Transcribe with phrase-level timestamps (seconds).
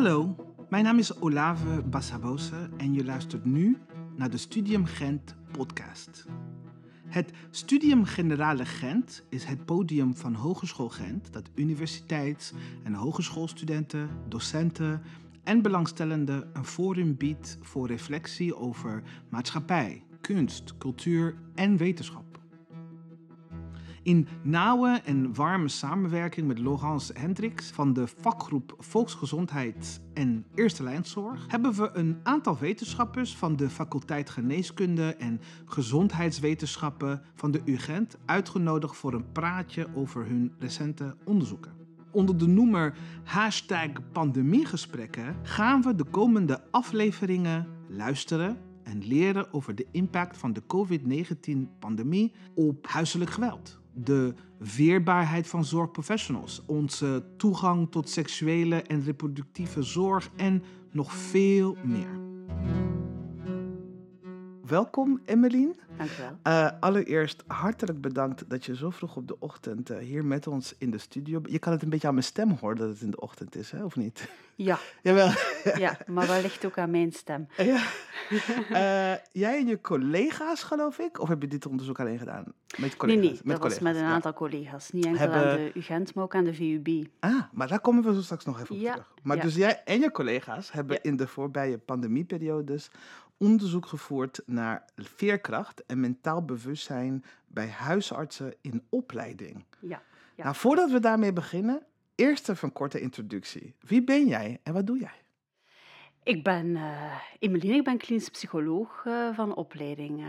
[0.00, 0.36] Hallo,
[0.68, 3.78] mijn naam is Olave Bassabose en je luistert nu
[4.16, 6.26] naar de Studium Gent podcast.
[7.06, 15.02] Het Studium Generale Gent is het podium van Hogeschool Gent dat universiteits- en hogeschoolstudenten, docenten
[15.44, 22.29] en belangstellenden een forum biedt voor reflectie over maatschappij, kunst, cultuur en wetenschap.
[24.02, 31.44] In nauwe en warme samenwerking met Laurence Hendricks van de vakgroep Volksgezondheid en Eerste Lijnzorg
[31.48, 38.96] hebben we een aantal wetenschappers van de faculteit Geneeskunde en Gezondheidswetenschappen van de UGent uitgenodigd
[38.96, 41.72] voor een praatje over hun recente onderzoeken.
[42.10, 49.86] Onder de noemer hashtag pandemiegesprekken gaan we de komende afleveringen luisteren en leren over de
[49.90, 54.34] impact van de COVID-19-pandemie op huiselijk geweld de
[54.76, 62.20] weerbaarheid van zorgprofessionals, onze toegang tot seksuele en reproductieve zorg en nog veel meer.
[64.70, 65.74] Welkom, Emmeline.
[65.96, 66.54] Dank u wel.
[66.54, 70.74] Uh, allereerst hartelijk bedankt dat je zo vroeg op de ochtend uh, hier met ons
[70.78, 73.10] in de studio Je kan het een beetje aan mijn stem horen dat het in
[73.10, 73.84] de ochtend is, hè?
[73.84, 74.28] of niet?
[74.54, 74.78] Ja.
[75.02, 75.30] Jawel.
[75.76, 77.46] ja, maar wellicht ook aan mijn stem.
[77.56, 77.82] Ja.
[78.70, 81.20] Uh, jij en je collega's, geloof ik?
[81.20, 82.44] Of heb je dit onderzoek alleen gedaan?
[82.78, 83.22] Met collega's?
[83.22, 84.36] Nee, nee, met dat was met een aantal ja.
[84.36, 84.90] collega's.
[84.90, 85.50] Niet enkel Hebben...
[85.50, 87.06] aan de UGent, maar ook aan de VUB.
[87.20, 88.92] Ah, maar daar komen we zo straks nog even op ja.
[88.92, 89.14] terug.
[89.22, 92.90] Maar dus jij en je collega's hebben in de voorbije pandemieperiodes
[93.40, 99.64] onderzoek gevoerd naar veerkracht en mentaal bewustzijn bij huisartsen in opleiding.
[99.78, 100.02] Ja,
[100.34, 100.44] ja.
[100.44, 101.82] Nou, voordat we daarmee beginnen,
[102.14, 103.74] eerst even een korte introductie.
[103.80, 105.18] Wie ben jij en wat doe jij?
[106.22, 110.20] Ik ben uh, Emeline, ik ben klinisch psycholoog uh, van opleiding.
[110.20, 110.26] Uh,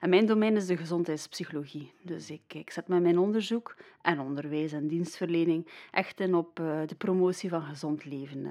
[0.00, 1.92] en mijn domein is de gezondheidspsychologie.
[2.02, 6.94] Dus ik, ik zet met mijn onderzoek en onderwijs en dienstverlening echt in op de
[6.98, 8.46] promotie van gezond leven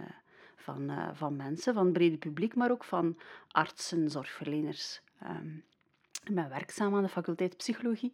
[0.59, 5.01] van, uh, van mensen, van het brede publiek, maar ook van artsen, zorgverleners.
[5.23, 5.63] Um,
[6.23, 8.13] ik ben werkzaam aan de faculteit psychologie,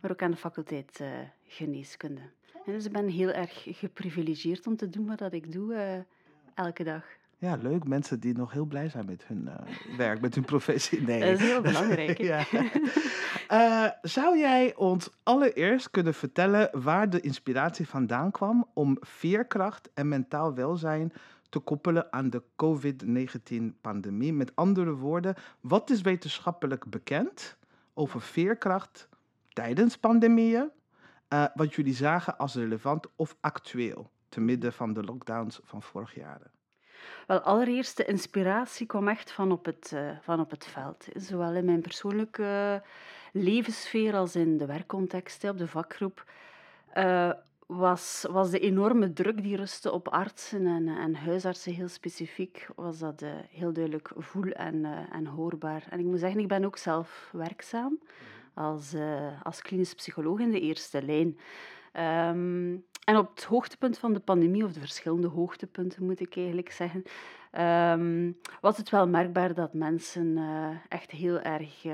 [0.00, 1.08] maar ook aan de faculteit uh,
[1.46, 2.20] geneeskunde.
[2.66, 5.98] En dus ik ben heel erg geprivilegeerd om te doen wat ik doe uh,
[6.54, 7.04] elke dag.
[7.38, 7.84] Ja, leuk.
[7.84, 9.48] Mensen die nog heel blij zijn met hun
[9.96, 11.02] werk, met hun professie.
[11.02, 11.20] Nee.
[11.20, 12.18] Dat is heel belangrijk.
[12.32, 12.44] ja.
[13.50, 20.08] uh, zou jij ons allereerst kunnen vertellen waar de inspiratie vandaan kwam om veerkracht en
[20.08, 21.12] mentaal welzijn
[21.54, 24.32] te koppelen aan de COVID-19-pandemie.
[24.32, 27.56] Met andere woorden, wat is wetenschappelijk bekend
[27.92, 29.08] over veerkracht
[29.52, 30.70] tijdens pandemieën?
[31.28, 36.14] Uh, wat jullie zagen als relevant of actueel, te midden van de lockdowns van vorig
[36.14, 36.40] jaar?
[37.26, 41.06] Wel, allereerst, de inspiratie kwam echt van op het, uh, van op het veld.
[41.12, 42.82] Zowel in mijn persoonlijke
[43.32, 46.24] levenssfeer als in de werkcontext, op de vakgroep.
[47.66, 52.98] Was, was de enorme druk die rustte op artsen en, en huisartsen heel specifiek, was
[52.98, 55.86] dat uh, heel duidelijk voel en, uh, en hoorbaar.
[55.90, 57.98] En ik moet zeggen, ik ben ook zelf werkzaam
[58.54, 61.38] als, uh, als klinisch psycholoog in de eerste lijn.
[62.28, 66.70] Um, en op het hoogtepunt van de pandemie, of de verschillende hoogtepunten moet ik eigenlijk
[66.70, 67.02] zeggen,
[68.00, 70.38] um, was het wel merkbaar dat mensen
[70.88, 71.84] echt heel erg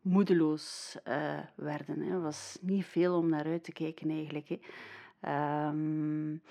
[0.00, 0.96] moedeloos
[1.54, 2.00] werden.
[2.00, 2.12] Hè.
[2.12, 4.48] Er was niet veel om naar uit te kijken eigenlijk.
[4.48, 4.58] Hè.
[5.28, 6.42] Um,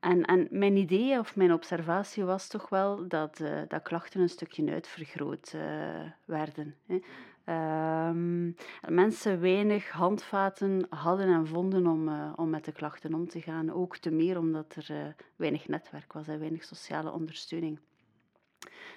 [0.00, 4.28] en, en mijn idee of mijn observatie was toch wel dat, uh, dat klachten een
[4.28, 5.62] stukje uitvergroot uh,
[6.24, 6.74] werden.
[6.86, 6.98] Hè.
[8.08, 8.56] Um,
[8.88, 13.72] mensen weinig handvaten hadden en vonden om, uh, om met de klachten om te gaan.
[13.72, 17.78] Ook te meer omdat er weinig netwerk was en weinig sociale ondersteuning.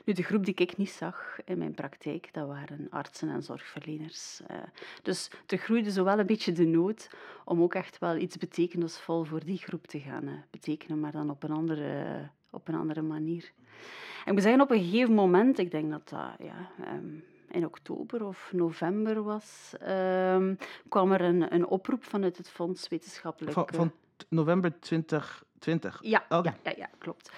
[0.06, 4.42] Nu, de groep die ik niet zag in mijn praktijk, dat waren artsen en zorgverleners.
[4.52, 4.58] Uh,
[5.02, 7.10] dus er groeide zowel een beetje de nood
[7.46, 11.30] om ook echt wel iets betekenisvol voor die groep te gaan uh, betekenen, maar dan
[11.30, 13.52] op een andere, op een andere manier.
[14.20, 17.66] En ik moet zeggen, op een gegeven moment, ik denk dat dat ja, um, in
[17.66, 20.58] oktober of november was, um,
[20.90, 23.54] kwam er een, een oproep vanuit het Fonds Wetenschappelijk...
[23.54, 23.92] Van, van
[24.30, 26.00] november 2020?
[26.02, 26.44] Ja, oh.
[26.44, 27.32] ja, ja, ja, klopt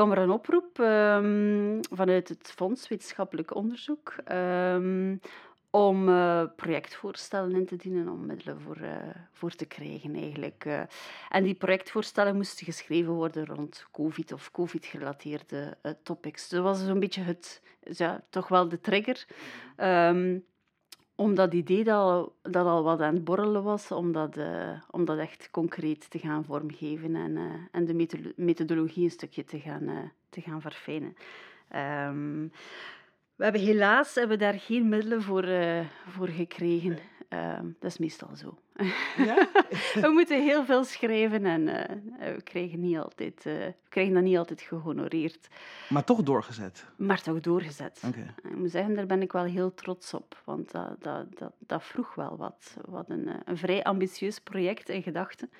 [0.00, 5.20] kwam er een oproep um, vanuit het Fonds Wetenschappelijk Onderzoek um,
[5.70, 8.90] om uh, projectvoorstellen in te dienen, om middelen voor, uh,
[9.32, 10.64] voor te krijgen eigenlijk.
[10.66, 10.80] Uh.
[11.28, 16.48] En die projectvoorstellen moesten geschreven worden rond COVID of COVID-gerelateerde topics.
[16.48, 19.26] Dus dat was zo'n beetje het, ja, toch wel de trigger.
[19.76, 20.44] Um,
[21.20, 24.70] om dat idee dat al, dat al wat aan het borrelen was, om dat, uh,
[24.90, 29.58] om dat echt concreet te gaan vormgeven en, uh, en de methodologie een stukje te
[29.58, 31.16] gaan, uh, te gaan verfijnen.
[32.08, 32.52] Um,
[33.36, 35.48] we hebben helaas hebben daar geen middelen voor,
[36.08, 36.98] voor gekregen.
[37.30, 38.58] Ehm, dat is meestal zo.
[39.16, 39.48] Ja?
[40.04, 44.22] we moeten heel veel schrijven en eh, we, krijgen niet altijd, eh, we krijgen dat
[44.22, 45.48] niet altijd gehonoreerd.
[45.88, 46.86] Maar toch doorgezet?
[46.96, 48.02] Maar toch doorgezet.
[48.42, 50.42] Ik moet zeggen, daar ben ik wel heel trots op.
[50.44, 52.76] Want dat, dat, dat, dat vroeg wel wat.
[52.84, 55.50] Wat een, eh, een vrij ambitieus project in gedachten.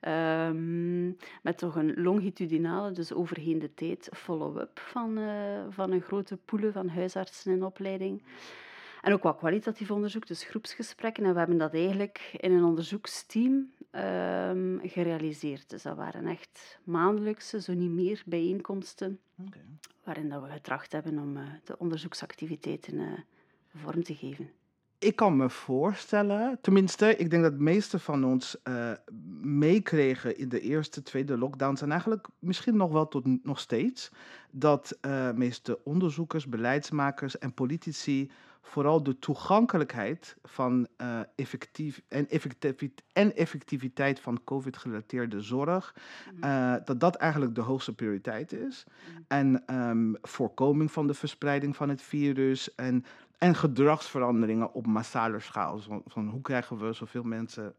[0.00, 1.06] Ehm,
[1.42, 5.18] met toch een longitudinale, dus overheen de tijd, follow-up van,
[5.70, 8.22] van een grote poelen van huisartsen in opleiding.
[9.06, 11.24] En ook wat kwalitatief onderzoek, dus groepsgesprekken.
[11.24, 15.70] En we hebben dat eigenlijk in een onderzoeksteam um, gerealiseerd.
[15.70, 19.20] Dus dat waren echt maandelijkse, zo niet meer, bijeenkomsten.
[20.04, 23.12] Waarin dat we getracht hebben om uh, de onderzoeksactiviteiten uh,
[23.74, 24.50] vorm te geven.
[24.98, 28.92] Ik kan me voorstellen, tenminste, ik denk dat de meeste van ons uh,
[29.42, 34.10] meekregen in de eerste, tweede lockdowns en eigenlijk misschien nog wel tot nog steeds,
[34.50, 38.30] dat uh, meeste onderzoekers, beleidsmakers en politici
[38.66, 45.94] vooral de toegankelijkheid van uh, effectief en, effectiviteit, en effectiviteit van COVID-gerelateerde zorg,
[46.44, 48.86] uh, dat dat eigenlijk de hoogste prioriteit is.
[48.86, 49.24] Mm.
[49.28, 53.04] En um, voorkoming van de verspreiding van het virus en,
[53.38, 55.78] en gedragsveranderingen op massale schaal.
[55.78, 57.74] Van, van hoe krijgen we zoveel mensen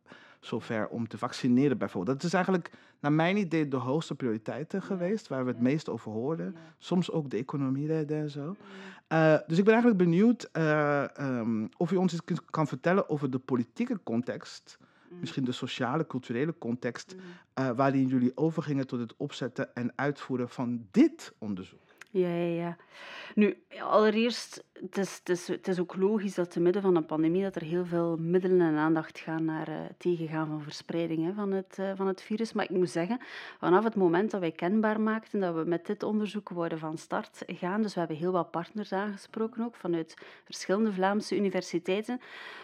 [0.47, 2.17] zover om te vaccineren bijvoorbeeld.
[2.17, 6.11] Dat is eigenlijk, naar mijn idee, de hoogste prioriteiten geweest, waar we het meest over
[6.11, 6.55] hoorden.
[6.77, 8.55] Soms ook de economie redden en zo.
[9.13, 13.31] Uh, dus ik ben eigenlijk benieuwd uh, um, of u ons iets kan vertellen over
[13.31, 14.77] de politieke context,
[15.09, 15.19] mm.
[15.19, 17.15] misschien de sociale, culturele context,
[17.59, 21.86] uh, waarin jullie overgingen tot het opzetten en uitvoeren van dit onderzoek.
[22.11, 22.77] Ja, ja, ja.
[23.35, 27.05] Nu, allereerst, het is, het, is, het is ook logisch dat te midden van een
[27.05, 31.33] pandemie dat er heel veel middelen en aandacht gaan naar uh, tegengaan van verspreiding hè,
[31.33, 32.53] van, het, uh, van het virus.
[32.53, 33.19] Maar ik moet zeggen,
[33.59, 37.43] vanaf het moment dat wij kenbaar maakten dat we met dit onderzoek worden van start
[37.47, 40.13] gaan, dus we hebben heel wat partners aangesproken ook vanuit
[40.43, 42.21] verschillende Vlaamse universiteiten,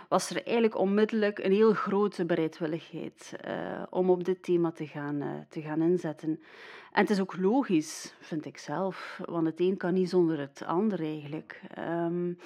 [0.09, 5.45] was er eigenlijk onmiddellijk een heel grote bereidwilligheid uh, om op dit thema te gaan,
[5.49, 6.39] te gaan inzetten.
[6.93, 10.63] En het is ook logisch, vind ik zelf, want het een kan niet zonder het
[10.65, 11.61] ander eigenlijk.
[11.79, 12.37] Um,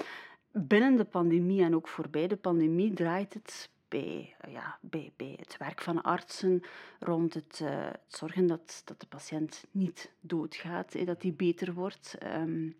[0.51, 5.81] binnen de pandemie en ook voorbij de pandemie draait het bij, ja, bij, het werk
[5.81, 6.61] van artsen
[6.99, 11.73] rond het, uh, het zorgen dat, dat de patiënt niet doodgaat, eh, dat die beter
[11.73, 12.75] wordt, um,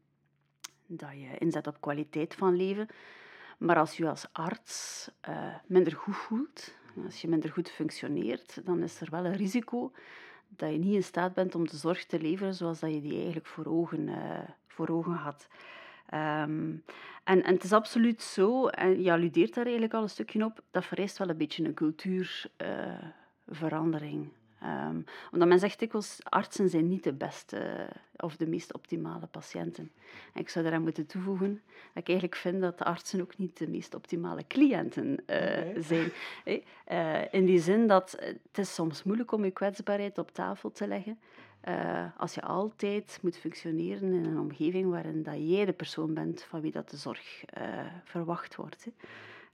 [0.86, 2.88] dat je inzet op kwaliteit van leven.
[3.58, 6.74] Maar als je als arts uh, minder goed voelt,
[7.06, 9.92] als je minder goed functioneert, dan is er wel een risico
[10.50, 13.16] dat je niet in staat bent om de zorg te leveren zoals dat je die
[13.16, 15.48] eigenlijk voor ogen, uh, voor ogen had.
[16.14, 16.84] Um,
[17.24, 20.62] en, en het is absoluut zo, en je alludeert daar eigenlijk al een stukje op,
[20.72, 24.30] dat vereist wel een beetje een cultuurverandering.
[24.64, 27.88] Um, omdat men zegt dikwijls, artsen zijn niet de beste
[28.18, 29.92] of de meest optimale patiënten.
[30.34, 31.62] En ik zou eraan moeten toevoegen
[31.94, 35.82] dat ik eigenlijk vind dat de artsen ook niet de meest optimale cliënten uh, okay.
[35.82, 36.12] zijn.
[36.88, 40.88] Uh, in die zin dat het is soms moeilijk om je kwetsbaarheid op tafel te
[40.88, 41.20] leggen.
[41.68, 46.44] Uh, als je altijd moet functioneren in een omgeving waarin dat jij de persoon bent
[46.44, 47.44] van wie dat de zorg
[48.04, 48.88] verwacht wordt.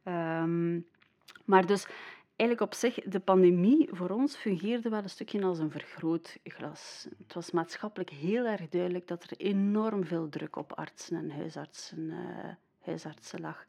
[0.04, 0.86] Um,
[1.46, 1.88] maar dus
[2.36, 7.08] eigenlijk op zich, de pandemie voor ons fungeerde wel een stukje als een vergrootglas.
[7.18, 12.00] Het was maatschappelijk heel erg duidelijk dat er enorm veel druk op artsen en huisartsen,
[12.00, 12.18] uh,
[12.82, 13.66] huisartsen lag.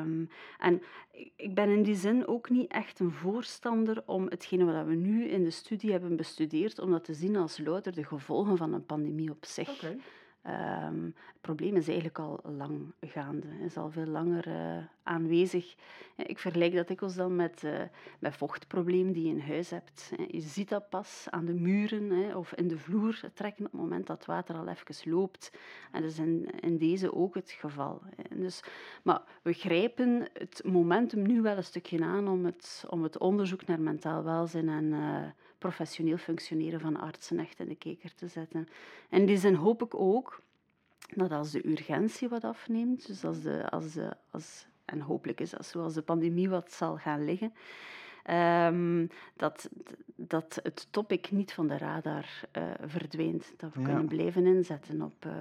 [0.00, 0.82] Um, en
[1.36, 5.24] ik ben in die zin ook niet echt een voorstander om hetgene wat we nu
[5.24, 8.86] in de studie hebben bestudeerd, om dat te zien als louter de gevolgen van een
[8.86, 9.94] pandemie op zich.
[10.48, 15.74] Um, het probleem is eigenlijk al lang gaande, is al veel langer uh, aanwezig.
[16.16, 17.80] Ik vergelijk dat dikwijls dan met, uh,
[18.18, 20.12] met vochtprobleem die je in huis hebt.
[20.30, 24.06] Je ziet dat pas aan de muren of in de vloer trekken op het moment
[24.06, 25.52] dat water al even loopt.
[25.92, 28.02] En dat is in, in deze ook het geval.
[28.34, 28.62] Dus,
[29.02, 33.66] maar we grijpen het momentum nu wel een stukje aan om het, om het onderzoek
[33.66, 35.26] naar mentaal welzijn en uh,
[35.66, 38.68] professioneel functioneren van artsen echt in de keker te zetten.
[39.10, 40.40] In die zin hoop ik ook
[41.14, 45.50] dat als de urgentie wat afneemt, dus als de, als de, als, en hopelijk is
[45.50, 47.52] dat zo, als de pandemie wat zal gaan liggen,
[48.70, 49.70] um, dat,
[50.16, 52.26] dat het topic niet van de radar
[52.58, 53.54] uh, verdwijnt.
[53.56, 53.86] Dat we ja.
[53.86, 55.24] kunnen blijven inzetten op...
[55.26, 55.32] Uh,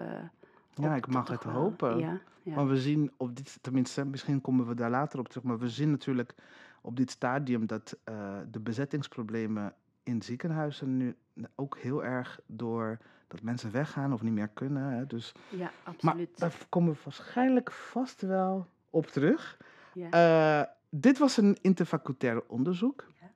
[0.73, 1.99] ja, ik mag het hopen.
[1.99, 2.55] Ja, ja.
[2.55, 5.69] Maar we zien op dit, tenminste, misschien komen we daar later op terug, maar we
[5.69, 6.35] zien natuurlijk
[6.81, 9.73] op dit stadium dat uh, de bezettingsproblemen
[10.05, 11.15] in ziekenhuizen nu
[11.55, 12.97] ook heel erg door
[13.27, 14.83] dat mensen weggaan of niet meer kunnen.
[14.83, 15.05] Hè.
[15.07, 16.39] Dus, ja, absoluut.
[16.39, 19.57] Maar daar komen we waarschijnlijk vast wel op terug.
[19.93, 20.61] Ja.
[20.61, 23.07] Uh, dit was een interfacultair onderzoek.
[23.19, 23.31] Ja.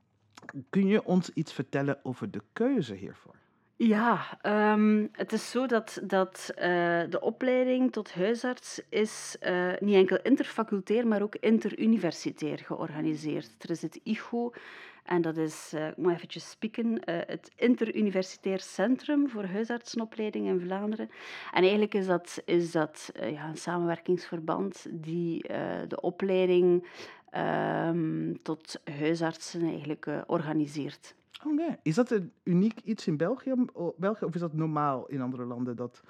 [0.70, 3.36] Kun je ons iets vertellen over de keuze hiervoor?
[3.82, 6.68] Ja, ehm, het is zo dat, dat eh,
[7.10, 13.56] de opleiding tot huisarts is uh, niet enkel interfacultair, maar ook interuniversitair georganiseerd.
[13.60, 14.54] Er is het IGO,
[15.10, 21.10] en dat is, uh, ik moet eventjes spieken, het Interuniversitair Centrum voor Huisartsenopleiding in Vlaanderen.
[21.54, 25.42] En eigenlijk is dat, is dat ja, een samenwerkingsverband die
[25.88, 26.88] de opleiding
[27.30, 31.16] ehm, tot huisartsen eigenlijk organiseert.
[31.46, 33.54] Oh Is dat een uniek iets in België,
[33.98, 36.02] België of is dat normaal in andere landen dat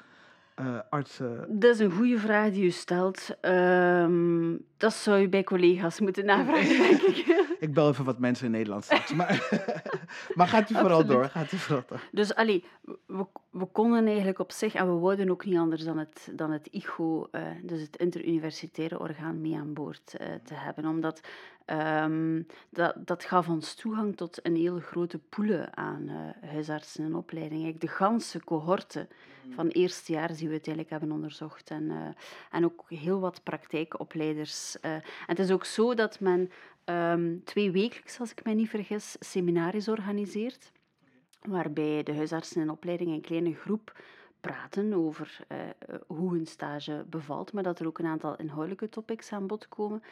[0.59, 1.59] uh, artsen...
[1.59, 3.37] Dat is een goede vraag die u stelt.
[3.41, 7.55] Um, dat zou u bij collega's moeten navragen, denk ik.
[7.59, 9.13] ik bel even wat mensen in Nederland straks.
[9.13, 9.49] Maar,
[10.35, 11.25] maar gaat u vooral door.
[11.25, 12.01] Gaat u vooral door.
[12.11, 12.63] Dus allee,
[13.05, 16.51] we, we konden eigenlijk op zich, en we wouden ook niet anders dan het, dan
[16.51, 20.85] het IGO, uh, dus het interuniversitaire orgaan, mee aan boord uh, te hebben.
[20.85, 21.21] Omdat
[21.65, 27.15] um, dat, dat gaf ons toegang tot een hele grote poelen aan uh, huisartsen en
[27.15, 27.79] opleiding.
[27.79, 29.07] de ganse cohorte
[29.55, 31.69] van eerstejaars die we uiteindelijk hebben onderzocht.
[31.69, 32.15] En,
[32.51, 34.68] en ook heel wat praktijkopleiders.
[34.75, 36.51] En het is ook zo dat men
[36.85, 40.71] um, twee wekelijks, als ik mij niet vergis, seminaries organiseert
[41.41, 44.01] waarbij de huisartsen in opleiding een kleine groep
[44.41, 45.57] praten over uh,
[46.07, 50.03] hoe hun stage bevalt, maar dat er ook een aantal inhoudelijke topics aan bod komen.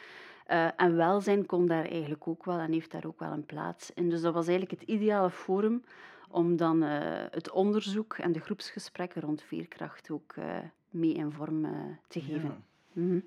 [0.50, 3.90] Uh, en welzijn komt daar eigenlijk ook wel en heeft daar ook wel een plaats
[3.94, 4.10] in.
[4.10, 5.84] Dus dat was eigenlijk het ideale forum
[6.30, 6.90] om dan uh,
[7.30, 10.34] het onderzoek en de groepsgesprekken rond veerkracht ook
[10.90, 11.66] mee in vorm
[12.08, 12.48] te geven.
[12.48, 12.60] Ja.
[12.92, 13.22] Mm -hmm.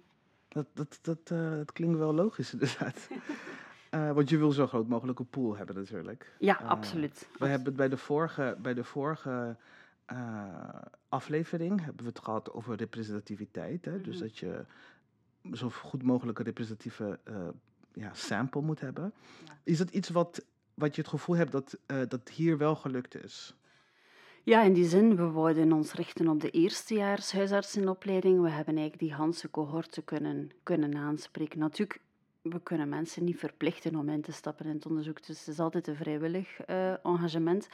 [0.53, 3.07] Dat, dat, dat, dat klinkt wel logisch, inderdaad.
[3.91, 6.35] Uh, want je wil zo groot mogelijk een pool hebben natuurlijk.
[6.39, 7.29] Ja, uh, absoluut.
[7.37, 9.57] We hebben het bij de vorige, bij de vorige
[11.09, 13.85] aflevering hebben we het gehad over representativiteit.
[13.85, 13.91] Hè?
[13.91, 14.05] Mm -hmm.
[14.05, 14.23] Dus mhm.
[14.23, 14.65] dat je
[15.53, 17.19] zo goed mogelijk een representatieve
[17.93, 19.13] ja, sample moet hebben.
[19.45, 19.57] Ja.
[19.63, 23.55] Is dat iets wat, wat je het gevoel hebt dat, dat hier wel gelukt is?
[24.43, 28.41] Ja, in die zin, we wouden ons richten op de eerstejaars huisartsenopleiding.
[28.41, 31.59] We hebben eigenlijk die Hanse cohorten kunnen, kunnen aanspreken.
[31.59, 31.99] Natuurlijk
[32.41, 35.25] we kunnen mensen niet verplichten om in te stappen in het onderzoek.
[35.25, 37.69] Dus het is altijd een vrijwillig uh, engagement.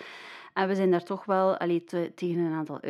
[0.53, 2.81] En we zijn daar toch wel allee, te, tegen een aantal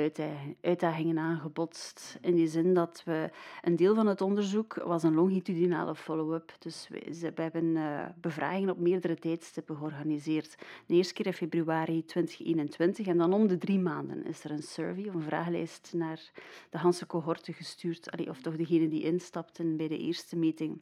[0.62, 2.18] uitdagingen aangebotst.
[2.22, 3.30] In die zin dat we
[3.62, 6.56] een deel van het onderzoek was een longitudinale follow-up.
[6.60, 10.56] Dus we, hebben uh, bevragingen op meerdere tijdstippen georganiseerd.
[10.86, 14.64] De eerste keer in februari 2021 en dan om de drie maanden is er een
[14.64, 16.32] survey een vragenlijst naar
[16.70, 18.12] de Hanse cohorte gestuurd.
[18.12, 20.82] Allee, of toch degene die instapten bij de eerste meeting.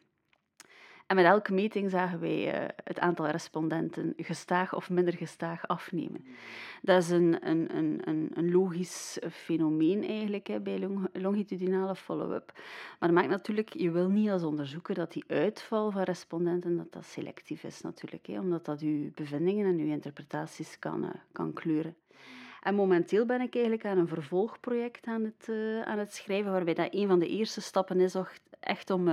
[1.06, 6.26] En met elke meeting zagen wij uh, het aantal respondenten gestaag of minder gestaag afnemen.
[6.82, 12.52] Dat is een, een, een, een logisch fenomeen eigenlijk hè, bij longitudinale follow-up.
[13.00, 16.94] Maar dat maakt natuurlijk, je wil niet als onderzoeker dat die uitval van respondenten dat
[16.94, 18.26] dat selectief is natuurlijk.
[18.26, 21.96] Hè, omdat dat uw bevindingen en uw interpretaties kan, uh, kan kleuren.
[22.62, 26.74] En momenteel ben ik eigenlijk aan een vervolgproject aan het, uh, aan het schrijven, waarbij
[26.74, 28.16] dat een van de eerste stappen is
[28.60, 29.08] echt om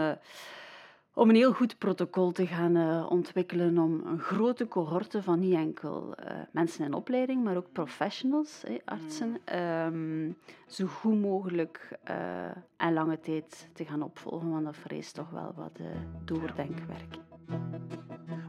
[1.14, 5.54] om een heel goed protocol te gaan uh, ontwikkelen om een grote cohorte van niet
[5.54, 12.44] enkel uh, mensen in opleiding, maar ook professionals, eh, artsen, um, zo goed mogelijk uh,
[12.76, 15.80] en lange tijd te gaan opvolgen, want dat vereist toch wel wat
[16.24, 17.18] doordenkwerk.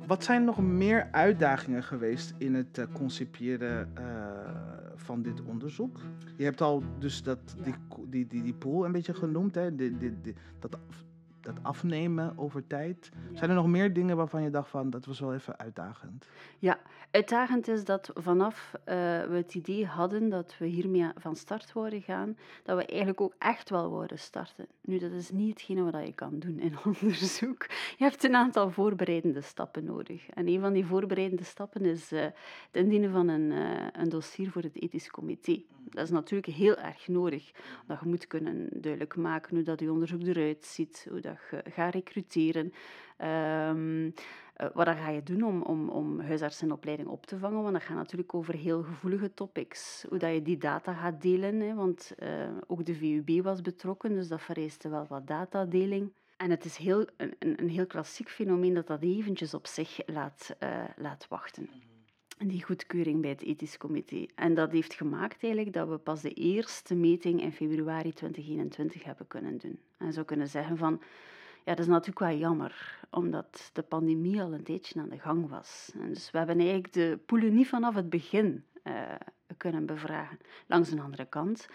[0.08, 3.94] Wat zijn nog meer uitdagingen geweest in het concipiëren
[4.96, 6.00] van dit onderzoek?
[6.38, 7.74] Je hebt al dus dat, die,
[8.08, 9.76] die, die, die pool een beetje genoemd, hè?
[9.76, 10.78] Die, dat
[11.44, 13.12] dat afnemen over tijd.
[13.34, 16.28] Zijn er nog meer dingen waarvan je dacht van dat was wel even uitdagend?
[16.60, 16.80] Ja,
[17.12, 22.02] uitdagend is dat vanaf uh, we het idee hadden dat we hiermee van start worden
[22.02, 24.68] gaan, dat we eigenlijk ook echt wel worden starten.
[24.82, 27.66] Nu, dat is niet hetgene wat je kan doen in onderzoek.
[27.98, 30.30] Je hebt een aantal voorbereidende stappen nodig.
[30.30, 32.36] En een van die voorbereidende stappen is uh, het
[32.72, 35.64] indienen van een, uh, een dossier voor het ethisch comité.
[35.90, 39.92] Dat is natuurlijk heel erg nodig, omdat je moet kunnen duidelijk maken hoe dat je
[39.92, 41.33] onderzoek eruit ziet, hoe dat
[41.64, 42.74] gaat recruteren.
[43.70, 44.14] Um,
[44.74, 47.62] wat ga je doen om, om, om huisartsenopleiding op te vangen?
[47.62, 50.06] Want dat gaat natuurlijk over heel gevoelige topics.
[50.10, 52.30] Hoe dat je die data gaat delen, hè, want uh,
[52.68, 56.14] ook de VUB was betrokken, dus dat vereiste wel wat datadeling.
[56.38, 60.56] En het is heel, een, een heel klassiek fenomeen dat dat eventjes op zich laat,
[60.60, 61.70] uh, laat wachten
[62.48, 64.26] die goedkeuring bij het ethisch comité.
[64.36, 69.28] En dat heeft gemaakt eigenlijk dat we pas de eerste meting in februari 2021 hebben
[69.28, 69.80] kunnen doen.
[69.98, 71.02] En zo kunnen zeggen van,
[71.66, 75.50] ja, dat is natuurlijk wel jammer, omdat de pandemie al een tijdje aan de gang
[75.50, 75.92] was.
[76.00, 78.94] En dus we hebben eigenlijk de poelen niet vanaf het begin uh,
[79.58, 80.40] kunnen bevragen.
[80.68, 81.68] Langs een andere kant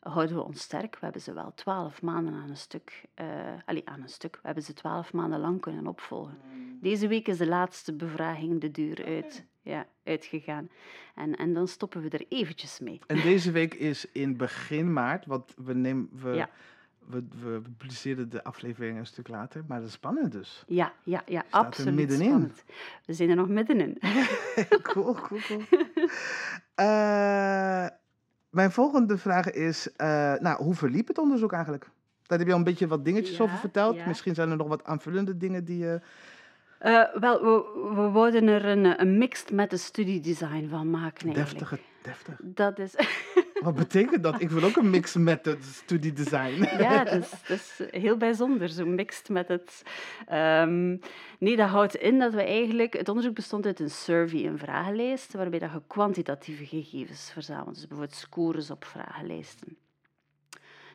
[0.00, 0.94] houden we ons sterk.
[0.94, 3.26] We hebben ze wel twaalf maanden aan een stuk, uh,
[3.64, 6.38] allez, aan een stuk, we hebben ze twaalf maanden lang kunnen opvolgen.
[6.80, 9.44] Deze week is de laatste bevraging de duur uit.
[9.62, 9.86] Ja.
[10.04, 10.68] Uitgegaan.
[11.14, 13.00] En, en dan stoppen we er eventjes mee.
[13.06, 16.48] En deze week is in begin maart, want we, nemen, we, Ja.
[17.06, 20.64] we, we publiceren de aflevering een stuk later, maar dat is spannend dus.
[20.66, 22.26] Ja, ja, ja, Staat er absoluut middenin.
[22.26, 22.64] spannend.
[23.04, 23.98] We zijn er nog middenin.
[24.92, 25.62] cool, cool, cool.
[26.74, 27.86] Eh,
[28.50, 31.90] mijn volgende vraag is, eh, nou, hoe verliep het onderzoek eigenlijk?
[32.22, 33.96] Daar heb je al een beetje wat dingetjes Ja, over verteld.
[33.96, 34.06] ja.
[34.06, 36.00] Misschien zijn er nog wat aanvullende dingen die je...
[36.84, 41.58] Eh, wel, we, we wouden er een, een mixed method studiedesign van maken eigenlijk.
[41.58, 42.38] Deftige, deftig.
[42.42, 42.94] Dat is...
[43.60, 44.40] Wat betekent dat?
[44.40, 46.82] Ik wil ook een mixed method studie design.
[46.82, 49.82] Ja, dat is, dat is heel bijzonder, zo mixed met het.
[50.26, 50.96] Ehm,
[51.38, 52.92] nee, dat houdt in dat we eigenlijk.
[52.92, 57.74] Het onderzoek bestond uit een survey, een vragenlijst, waarbij dat je kwantitatieve gegevens verzamelt.
[57.74, 59.76] Dus bijvoorbeeld scores op vragenlijsten.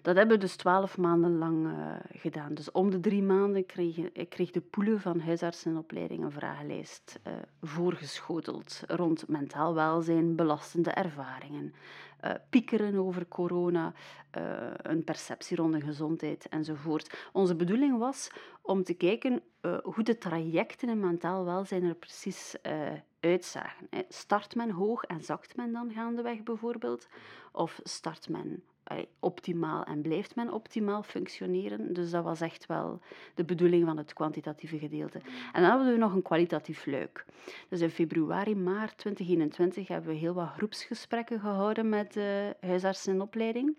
[0.01, 2.53] Dat hebben we dus twaalf maanden lang eh, gedaan.
[2.53, 7.34] Dus om de drie maanden kreeg, je- kreeg de poelen van huisartsenopleiding een vragenlijst eh,
[7.62, 11.74] voorgeschoteld rond mentaal welzijn, belastende ervaringen,
[12.20, 13.94] eh, piekeren over corona,
[14.82, 17.27] een perceptie rond de gezondheid enzovoort.
[17.34, 19.41] Onze bedoeling was om te kijken
[19.84, 22.56] hoe de trajecten in mentaal welzijn er precies
[23.20, 23.88] uitzagen.
[24.10, 27.08] Start men hoog en zakt men dan gaandeweg bijvoorbeeld?
[27.51, 28.63] Of start men
[29.19, 31.93] optimaal en blijft men optimaal functioneren?
[31.93, 33.00] Dus dat was echt wel
[33.36, 35.22] de bedoeling van het kwantitatieve gedeelte.
[35.53, 37.25] En dan hadden we nog een kwalitatief luik.
[37.69, 43.22] Dus in februari, maart 2021 hebben we heel wat groepsgesprekken gehouden met de huisartsen in
[43.22, 43.75] opleiding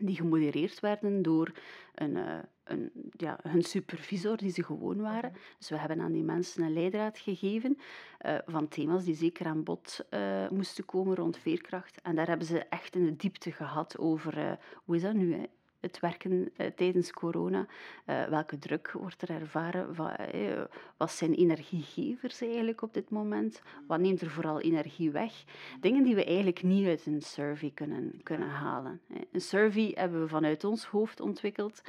[0.00, 1.52] die gemodereerd werden door
[1.94, 5.32] een, eh, een, ja, hun supervisor die ze gewoon waren.
[5.58, 7.78] Dus we hebben aan die mensen een leidraad gegeven
[8.18, 12.00] eh, van thema's die zeker aan bod eh, moesten komen rond veerkracht.
[12.00, 15.44] En daar hebben ze echt in de diepte gehad over hoe is dat nu, hè?
[15.80, 17.66] Het werken eh, tijdens corona.
[18.04, 19.96] Eh, welke druk wordt er ervaren?
[20.16, 20.62] Eh,
[20.96, 23.62] wat zijn energiegevers eigenlijk op dit moment?
[23.86, 25.44] Wat neemt er vooral energie weg?
[25.80, 29.00] Dingen die we eigenlijk niet uit een survey kunnen, kunnen halen.
[29.32, 31.82] Een survey hebben we vanuit ons hoofd ontwikkeld,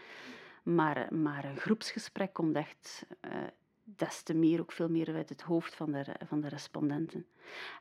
[0.63, 3.05] maar, maar een groepsgesprek komt echt
[3.95, 7.25] des te meer, ook veel meer uit het hoofd van de, van de respondenten.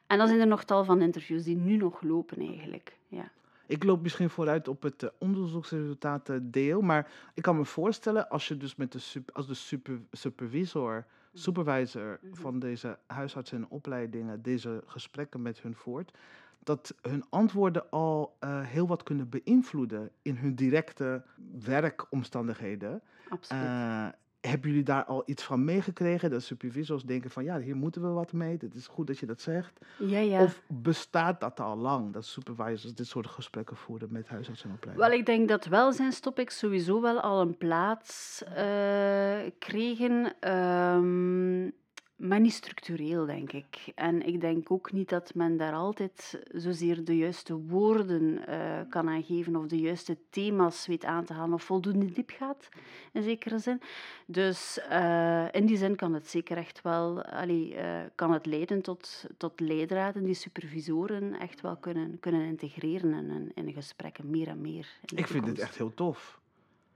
[0.07, 2.97] En dan zijn er nog tal van interviews die nu nog lopen eigenlijk.
[3.09, 3.31] Ja.
[3.69, 8.49] Ik loop misschien vooruit op het eh, onderzoeksresultaten deel, maar ik kan me voorstellen als
[8.49, 14.43] je dus met de, sup- als de super, supervisor, supervisor van deze huisartsen en opleidingen
[14.43, 16.19] deze gesprekken met hun voert,
[16.63, 21.23] dat hun antwoorden al eh, heel wat kunnen beïnvloeden in hun directe
[21.65, 23.03] werkomstandigheden.
[23.29, 23.63] Absoluut.
[23.63, 24.09] Eh,
[24.41, 26.31] hebben jullie daar al iets van meegekregen?
[26.31, 28.57] Dat supervisors denken van ja, hier moeten we wat mee.
[28.61, 29.79] Het is goed dat je dat zegt.
[29.99, 30.43] ja, ja.
[30.43, 34.97] Of bestaat dat al lang, dat supervisors dit soort gesprekken voeren met huisartsen en?
[34.97, 41.71] Wel, ik denk dat welzijnstopics sowieso wel al een plaats eh, kregen, ehm,
[42.19, 43.93] maar niet structureel, denk ik.
[43.95, 49.09] En ik denk ook niet dat men daar altijd zozeer de juiste woorden eh, kan
[49.09, 52.69] aangeven of de juiste thema's weet aan te halen of voldoende diep gaat,
[53.13, 53.81] in zekere zin.
[54.27, 58.83] Dus eh, in die zin kan het zeker echt wel, allee, eh, kan het leiden
[58.83, 64.61] tot, tot leidraden die supervisoren echt wel kunnen, kunnen integreren in, in, gesprekken, meer en
[64.61, 64.89] meer.
[65.05, 66.38] in Ik vind dit echt heel tof.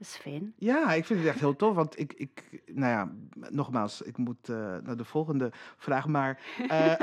[0.02, 0.52] Dat is fijn.
[0.56, 3.12] Ja, ik vind het echt heel tof, want ik, ik nou ja,
[3.50, 6.94] nogmaals, ik moet eh, naar de volgende vraag, maar eh,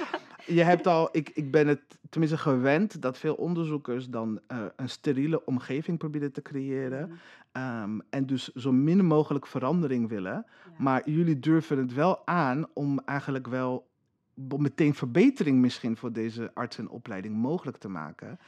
[0.58, 4.88] je hebt al, ik, ik ben het tenminste gewend dat veel onderzoekers dan eh, een
[4.88, 7.18] steriele omgeving proberen te creëren
[7.52, 10.46] ehm, en dus zo min mogelijk verandering willen,
[10.78, 13.86] maar jullie durven het wel aan om eigenlijk wel
[14.34, 18.38] bo- meteen verbetering misschien voor deze artsenopleiding mogelijk te maken.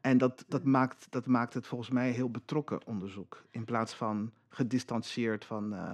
[0.00, 3.44] En dat, dat, maakt, dat maakt het volgens mij heel betrokken onderzoek.
[3.50, 5.92] In plaats van gedistanceerd van eh,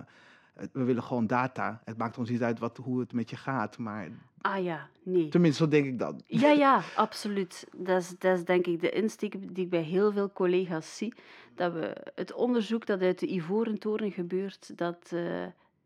[0.72, 1.80] we willen gewoon data.
[1.84, 3.78] Het maakt ons niet uit wat, hoe het met je gaat.
[3.78, 4.08] Maar
[4.40, 5.28] Ah ja, nee.
[5.28, 6.20] tenminste, zo denk ik dan.
[6.26, 7.66] Ja, ja, absoluut.
[7.76, 11.14] Dat is, dat is denk ik de insteek die ik bij heel veel collega's zie.
[11.54, 15.44] Dat we het onderzoek dat uit de Ivoren Toren gebeurt, dat, eh,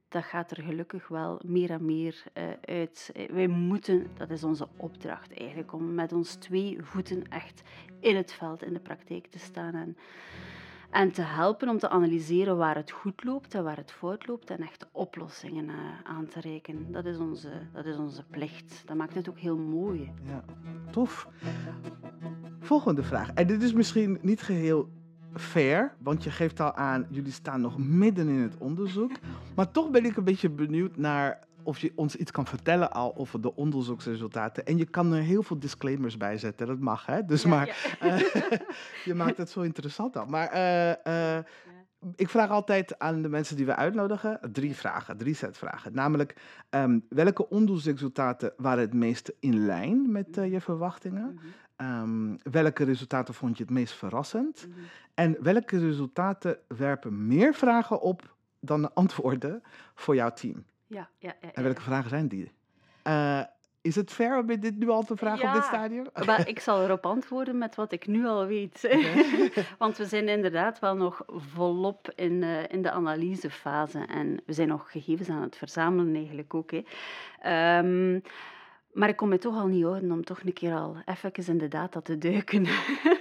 [0.08, 3.10] dat gaat er gelukkig wel meer en meer eh, uit.
[3.14, 7.62] Eh, Wij moeten, dat is onze opdracht eigenlijk, om met ons twee voeten echt
[8.00, 9.74] in het veld, in de praktijk te staan.
[9.74, 9.96] En,
[10.90, 14.50] en te helpen om te analyseren waar het goed loopt en waar het fout loopt
[14.50, 16.92] en echt oplossingen eh, aan te reiken.
[16.92, 18.82] Dat is, onze, dat is onze plicht.
[18.86, 20.12] Dat maakt het ook heel mooi.
[20.22, 20.44] Ja,
[20.90, 21.28] tof.
[22.60, 23.32] Volgende vraag.
[23.32, 24.88] En dit is misschien niet geheel
[25.38, 29.10] fair, want je geeft al aan, jullie staan nog midden in het onderzoek.
[29.54, 33.16] Maar toch ben ik een beetje benieuwd naar of je ons iets kan vertellen al
[33.16, 34.66] over de onderzoeksresultaten.
[34.66, 37.24] En je kan er heel veel disclaimers bij zetten, dat mag hè.
[37.24, 37.74] Dus Ja, maar ja.
[38.10, 38.60] eh,
[39.04, 40.26] je maakt het zo interessant al.
[40.26, 41.44] Maar eh, eh,
[42.14, 45.94] ik vraag altijd aan de mensen die we uitnodigen drie vragen, drie set vragen.
[45.94, 46.36] Namelijk,
[46.70, 51.34] ehm, welke onderzoeksresultaten waren het meest in lijn met je verwachtingen?
[51.34, 51.46] Mhm.
[51.76, 54.66] Um, welke resultaten vond je het meest verrassend?
[54.68, 54.78] Mhm.
[55.14, 59.62] En welke resultaten werpen meer vragen op dan de antwoorden
[59.94, 60.64] voor jouw team?
[60.86, 61.84] Ja, ja, ja, En welke ja.
[61.84, 62.52] vragen zijn die?
[63.04, 63.40] Uh,
[63.86, 66.06] is het fair om dit nu al te vragen op dit stadium?
[66.26, 68.96] Maar ik zal erop antwoorden met wat ik nu al weet.
[69.78, 73.98] Want we zijn inderdaad wel nog volop in, eh, in de analysefase.
[73.98, 76.70] En we zijn nog gegevens aan het verzamelen eigenlijk ook.
[76.70, 76.82] Hè.
[77.40, 78.20] Ehm,
[78.96, 81.58] maar ik kon me toch al niet houden om toch een keer al even in
[81.58, 82.66] de data te duiken.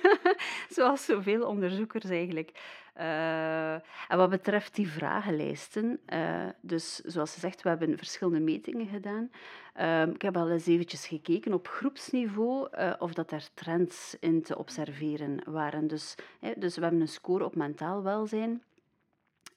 [0.75, 2.51] Zoals zoveel onderzoekers eigenlijk.
[2.93, 8.87] Eh, en wat betreft die vragenlijsten, eh, dus zoals ze zegt, we hebben verschillende metingen
[8.87, 9.31] gedaan.
[9.73, 14.41] Ehm, ik heb al eens eventjes gekeken op groepsniveau eh, of dat er trends in
[14.41, 15.87] te observeren waren.
[15.87, 16.15] Dus,
[16.57, 18.61] dus we hebben een score op mentaal welzijn.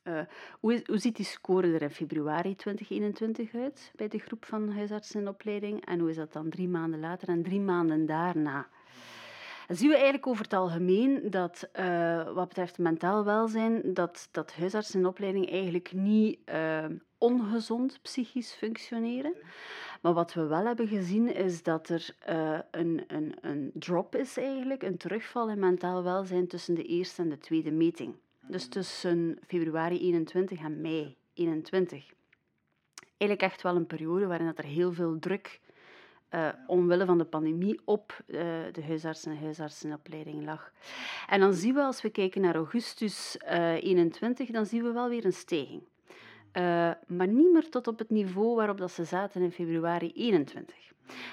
[0.09, 0.21] Uh,
[0.61, 4.73] hoe, is, hoe, ziet die score er in februari 2021 uit bij de groep van
[4.73, 5.85] huisartsen in opleiding?
[5.85, 8.69] En hoe is dat dan drie maanden later en drie maanden daarna?
[9.67, 14.55] Dan zien we eigenlijk over het algemeen dat, uh, wat betreft mentaal welzijn, dat, dat
[14.55, 16.85] huisartsen in opleiding eigenlijk niet uh,
[17.19, 19.35] ongezond psychisch functioneren.
[20.03, 22.17] Maar wat we wel hebben gezien is dat er
[22.71, 27.29] een, een, een drop is eigenlijk, een terugval in mentaal welzijn tussen de eerste en
[27.29, 28.15] de tweede meting.
[28.49, 32.13] Dus tussen februari 21 en mei 21.
[33.19, 35.61] Eigenlijk echt wel een periode waarin dat er heel veel druk
[36.31, 38.39] uh, omwille van de pandemie op uh,
[38.73, 40.73] de huisartsen en huisartsenopleiding lag.
[41.27, 45.09] En dan zien we, als we kijken naar augustus uh, 21, dan zien we wel
[45.09, 45.83] weer een stijging.
[47.07, 50.77] maar niet meer tot op het niveau waarop dat ze zaten in februari 21.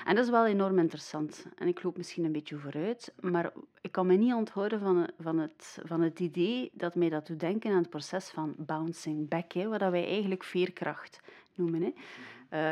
[0.05, 1.45] En dat is wel enorm interessant.
[1.55, 5.37] En ik loop misschien een beetje vooruit, maar ik kan me niet onthouden van, van,
[5.37, 9.51] het, van het idee dat mij dat doet denken aan het proces van bouncing back,
[9.51, 11.19] hè, wat wij eigenlijk veerkracht
[11.55, 11.81] noemen.
[11.81, 11.93] Hè.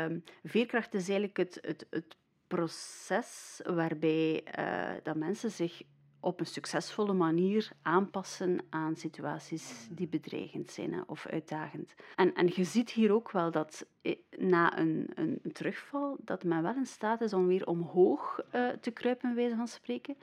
[0.04, 5.82] Um, veerkracht is eigenlijk het, het, het proces waarbij uh, dat mensen zich
[6.24, 11.94] op een succesvolle manier aanpassen aan situaties die bedreigend zijn of uitdagend.
[12.16, 16.62] En, en je ziet hier ook wel dat eh, na een, een, terugval, dat men
[16.62, 20.16] wel in staat is om weer omhoog uh, te kruipen, wijze van spreken.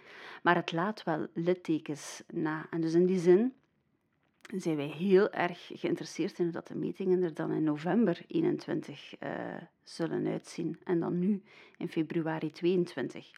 [0.44, 2.68] Maar het laat wel littekens na.
[2.70, 3.54] En dus in die zin
[4.58, 9.14] zijn wij heel erg geïnteresseerd in hoe dat de metingen er dan in november 21
[9.20, 9.30] uh,
[9.84, 10.80] zullen uitzien.
[10.84, 11.42] En dan nu
[11.78, 13.32] in februari 22.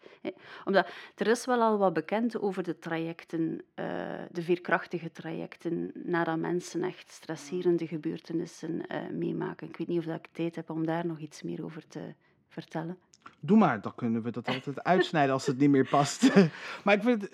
[0.65, 3.85] Omdat er is wel al wat bekend over de trajecten, uh,
[4.31, 9.67] de veerkrachtige trajecten, nadat mensen echt stresserende gebeurtenissen uh, meemaken.
[9.67, 12.13] Ik weet niet of dat ik tijd heb om daar nog iets meer over te
[12.47, 12.97] vertellen.
[13.39, 16.35] Doe maar, dan kunnen we dat altijd uitsnijden als het niet meer past.
[16.83, 17.29] maar ik, vind,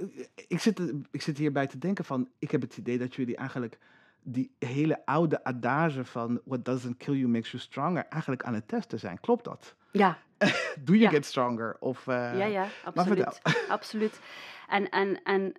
[0.47, 3.77] ik, zit, ik zit hierbij te denken van, ik heb het idee dat jullie eigenlijk
[4.23, 8.67] die hele oude adage van what doesn't kill you makes you stronger eigenlijk aan het
[8.67, 9.19] testen zijn.
[9.19, 9.75] Klopt dat?
[9.91, 10.17] Ja.
[10.85, 11.09] Do you ja.
[11.09, 11.77] get stronger?
[11.79, 13.41] Of, uh, ja, ja, absoluut.
[13.69, 14.19] absoluut.
[14.67, 15.53] En, en, en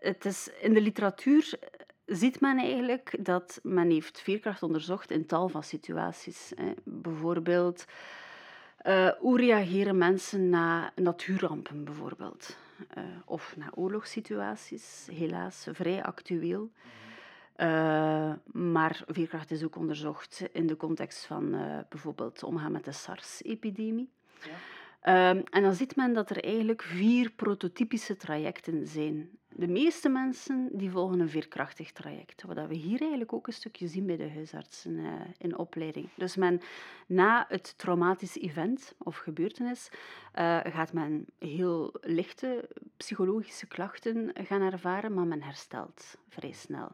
[0.00, 1.58] het is in de literatuur
[2.06, 6.52] ziet men eigenlijk dat men heeft veerkracht onderzocht in tal van situaties.
[6.54, 6.72] Hè.
[6.84, 7.84] Bijvoorbeeld
[8.84, 12.56] uh, hoe reageren mensen na natuurrampen bijvoorbeeld?
[12.98, 16.70] Uh, of na oorlogssituaties, helaas vrij actueel.
[17.56, 21.50] Uh, maar veerkracht is ook onderzocht in de context van
[21.88, 24.10] bijvoorbeeld omgaan met de SARS-epidemie.
[24.42, 24.50] Ja.
[25.08, 29.30] Um, en dan ziet men dat er eigenlijk vier prototypische trajecten zijn.
[29.48, 33.88] De meeste mensen die volgen een veerkrachtig traject, wat we hier eigenlijk ook een stukje
[33.88, 36.08] zien bij de huisartsen uh, in opleiding.
[36.14, 36.60] Dus men,
[37.06, 39.88] na het traumatisch event of gebeurtenis
[40.34, 46.92] uh, gaat men heel lichte psychologische klachten gaan ervaren, maar men herstelt vrij snel.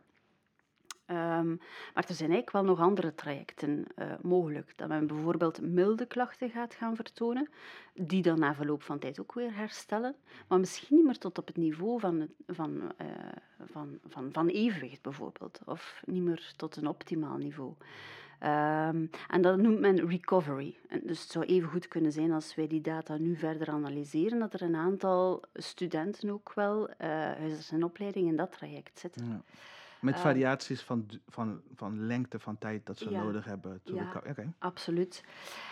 [1.07, 1.61] Um,
[1.95, 4.73] maar er zijn eigenlijk wel nog andere trajecten uh, mogelijk.
[4.77, 7.49] Dat men bijvoorbeeld milde klachten gaat gaan vertonen,
[7.95, 10.15] die dan na verloop van tijd ook weer herstellen,
[10.49, 13.07] maar misschien niet meer tot op het niveau van, van, uh,
[13.65, 17.75] van, van, van evenwicht bijvoorbeeld, of niet meer tot een optimaal niveau.
[18.43, 20.77] Um, en dat noemt men recovery.
[21.03, 24.55] Dus het zou even goed kunnen zijn als wij die data nu verder analyseren, dat
[24.55, 29.27] er een aantal studenten ook wel uh, huisarts en opleiding in dat traject zitten.
[29.27, 29.43] Ja.
[30.03, 33.81] Met variaties van, van, van lengte van tijd dat ze ja, nodig hebben.
[33.85, 34.53] Ja, okay.
[34.59, 35.25] absoluut.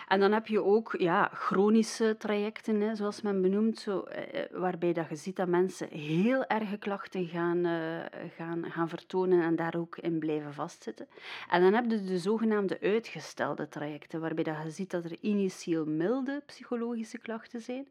[0.09, 4.93] En dan heb je ook ja, chronische trajecten, hè, zoals men benoemt, zo, eh, waarbij
[4.93, 8.05] dat je ziet dat mensen heel erge klachten gaan, uh,
[8.37, 11.09] gaan, gaan vertonen en daar ook in blijven vastzitten.
[11.49, 15.87] En dan heb je de zogenaamde uitgestelde trajecten, waarbij dat je ziet dat er initieel
[15.87, 17.87] milde psychologische klachten zijn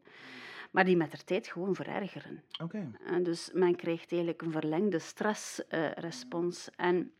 [0.70, 2.42] maar die met de tijd gewoon verergeren.
[2.62, 2.90] Okay.
[3.06, 6.68] En dus men krijgt eigenlijk een verlengde stressrespons.
[6.68, 7.12] Uh, en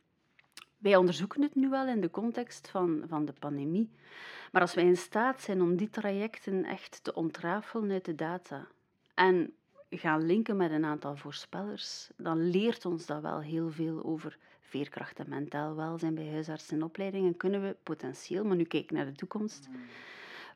[0.77, 3.89] wij onderzoeken het nu wel in de context van, van de pandemie.
[4.51, 8.67] Maar als wij in staat zijn om die trajecten echt te ontrafelen uit de data
[9.13, 9.53] en
[9.89, 15.19] gaan linken met een aantal voorspellers, dan leert ons dat wel heel veel over veerkracht
[15.19, 17.37] en mentaal welzijn bij huisartsen en opleidingen.
[17.37, 19.69] Kunnen we potentieel, maar nu kijk naar de toekomst,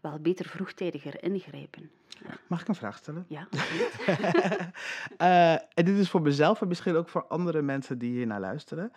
[0.01, 1.91] wel beter vroegtijdiger ingrijpen.
[2.47, 3.25] Mag ik een vraag stellen?
[3.27, 3.47] Ja,
[5.21, 8.39] uh, en dit is voor mezelf en misschien ook voor andere mensen die hier naar
[8.39, 8.91] luisteren.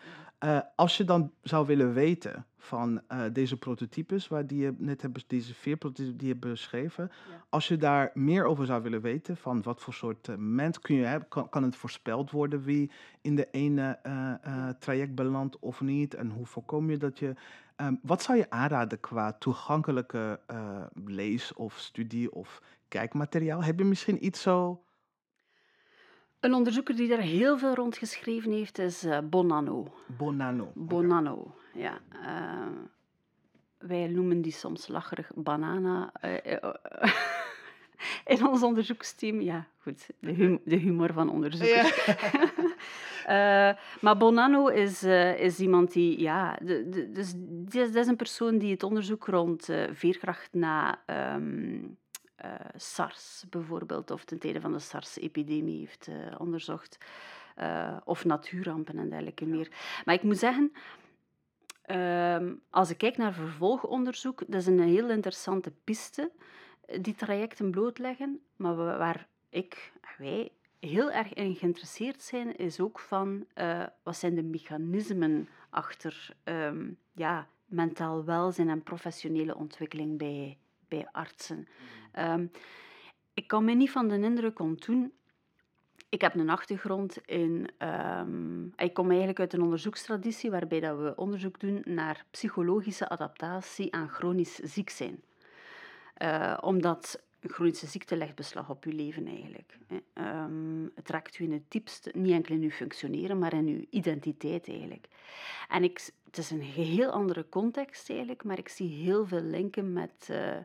[0.44, 5.02] Uh, als je dan zou willen weten van uh, deze prototypes, waar die je net
[5.02, 7.44] hebt, deze vier prototypes die je beschreven, ja.
[7.48, 11.04] als je daar meer over zou willen weten, van wat voor soort mens kun je
[11.04, 13.98] hebben, kan, kan, het voorspeld worden wie in de ene
[14.78, 17.35] traject belandt of niet, en hoe voorkom je dat je
[17.81, 20.40] Um, wat zou je aanraden qua toegankelijke
[21.04, 23.64] lees- of studie- of kijkmateriaal?
[23.64, 24.83] Heb je misschien iets zo.
[26.40, 29.94] Een onderzoeker die daar heel veel rond geschreven heeft is uh, Bonanno.
[30.07, 30.72] Bonanno.
[30.74, 31.98] Bonanno, ja.
[32.12, 32.66] Uh,
[33.79, 36.12] wij noemen die soms lacherig banana.
[38.27, 39.40] in ons onderzoeksteam.
[39.40, 40.07] Ja, goed.
[40.20, 42.07] De, hum de humor van onderzoekers.
[43.27, 43.79] Ja.
[44.01, 45.03] maar Bonanno is,
[45.37, 46.20] is iemand die...
[46.20, 47.33] Ja, de, de, dus,
[47.68, 51.03] dat is een persoon die het onderzoek rond veerkracht na...
[51.35, 51.98] Um,
[52.77, 56.98] SARS bijvoorbeeld, of ten tijde van de SARS-epidemie heeft onderzocht.
[58.05, 59.70] of natuurrampen en dergelijke meer.
[60.05, 60.72] Maar ik moet zeggen,
[61.83, 66.31] ehm, als ik kijk naar vervolgonderzoek, dat is een heel interessante piste
[67.01, 68.40] die trajecten blootleggen.
[68.57, 74.35] Maar waar ik, wij, heel erg in geïnteresseerd zijn, is ook van uh, wat zijn
[74.35, 81.68] de mechanismen achter um, ja, mentaal welzijn en professionele ontwikkeling bij, bij artsen.
[82.18, 82.50] Um,
[83.35, 85.12] ik kan me niet van de indruk ontdoen.
[86.09, 87.70] Ik heb een achtergrond in.
[87.78, 93.94] Um, ik kom eigenlijk uit een onderzoekstraditie waarbij dat we onderzoek doen naar psychologische adaptatie
[93.94, 95.22] aan chronisch ziek zijn.
[96.22, 99.78] Uh, omdat chronische ziekte legt beslag op je leven eigenlijk.
[100.14, 103.85] Um, het raakt u in het diepst, niet enkel in uw functioneren, maar in uw
[103.90, 105.09] identiteit eigenlijk.
[105.68, 109.92] En ik, het is een geheel andere context eigenlijk, maar ik zie heel veel linken
[109.92, 110.57] met uh,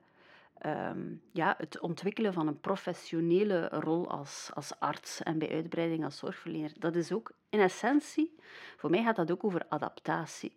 [0.66, 6.18] um, ja, het ontwikkelen van een professionele rol als, als arts en bij uitbreiding als
[6.18, 6.72] zorgverlener.
[6.80, 8.36] Dat is ook in essentie,
[8.78, 10.56] voor mij gaat dat ook over adaptatie.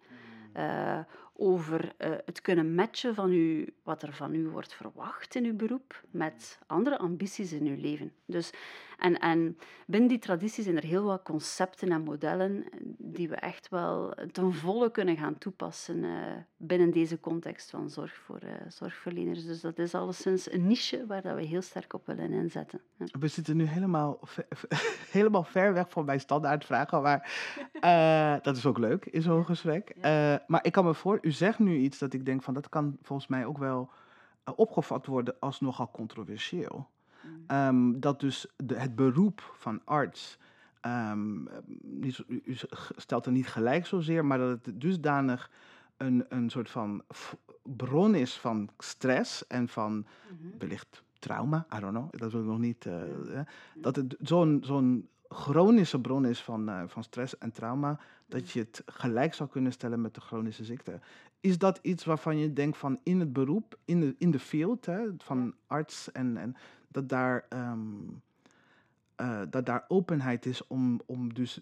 [0.56, 0.98] Uh,
[1.38, 5.56] over uh, het kunnen matchen van u, wat er van u wordt verwacht in uw
[5.56, 8.12] beroep met andere ambities in uw leven.
[8.24, 8.52] Dus,
[8.98, 12.64] en, en binnen die traditie zijn er heel wat concepten en modellen
[12.98, 16.12] die we echt wel ten volle kunnen gaan toepassen uh,
[16.56, 19.46] binnen deze context van zorg voor uh, zorgverleners.
[19.46, 22.80] Dus dat is alleszins een niche waar dat we heel sterk op willen inzetten.
[22.96, 23.06] Ja.
[23.18, 24.20] We zitten nu helemaal,
[25.18, 27.30] helemaal ver weg van mijn standaardvragen, maar
[28.42, 29.94] dat is ook leuk in zo'n gesprek.
[30.46, 32.96] Maar ik kan me voor u zegt nu iets dat ik denk van dat kan
[33.02, 33.90] volgens mij ook wel
[34.48, 36.88] uh, opgevat worden als nogal controversieel.
[37.22, 37.56] Mm.
[37.56, 40.38] Um, dat dus de, het beroep van arts,
[40.86, 41.48] um,
[41.82, 42.56] niet, u
[42.96, 45.50] stelt er niet gelijk zozeer, maar dat het dusdanig
[45.96, 47.02] een, een soort van
[47.62, 50.04] bron is van stress en van mm
[50.40, 50.58] -hmm.
[50.58, 52.84] wellicht trauma, I don't know, dat wil ik nog niet.
[52.84, 52.94] Uh,
[53.32, 53.46] ja.
[53.74, 58.60] Dat het zo'n zo'n chronische bron is van, uh, van stress en trauma, dat je
[58.60, 61.00] het gelijk zou kunnen stellen met de chronische ziekte.
[61.40, 64.86] Is dat iets waarvan je denkt van in het beroep, in de, in de field
[64.86, 66.56] hè, van arts, en, en
[66.88, 68.22] dat, daar, um,
[69.20, 71.60] uh, dat daar openheid is om, om dus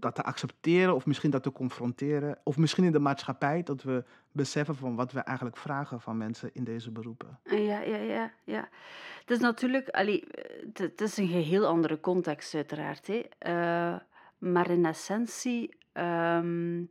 [0.00, 2.38] dat te accepteren of misschien dat te confronteren.
[2.42, 6.50] Of misschien in de maatschappij dat we beseffen van wat we eigenlijk vragen van mensen
[6.52, 7.38] in deze beroepen.
[7.44, 8.32] Ja, ja, ja.
[8.44, 8.68] ja.
[9.20, 10.24] Het is natuurlijk, allee,
[10.72, 13.06] het, is een geheel andere context uiteraard.
[13.06, 13.22] Hè.
[13.46, 14.00] Uh,
[14.38, 16.90] maar in essentie, um,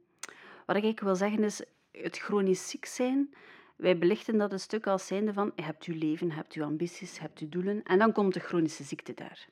[0.65, 3.33] wat ik wil zeggen is, het chronisch ziek zijn,
[3.75, 6.63] wij belichten dat een stuk als zijnde van, je hebt uw leven, je hebt uw
[6.63, 9.47] ambities, je hebt uw doelen, en dan komt de chronische ziekte daar.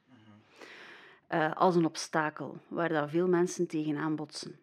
[1.29, 4.55] Uh, als een obstakel, waar dat veel mensen tegenaan botsen.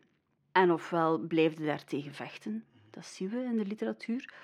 [0.52, 4.34] En ofwel blijf je daar tegen vechten, dat zien we in de literatuur,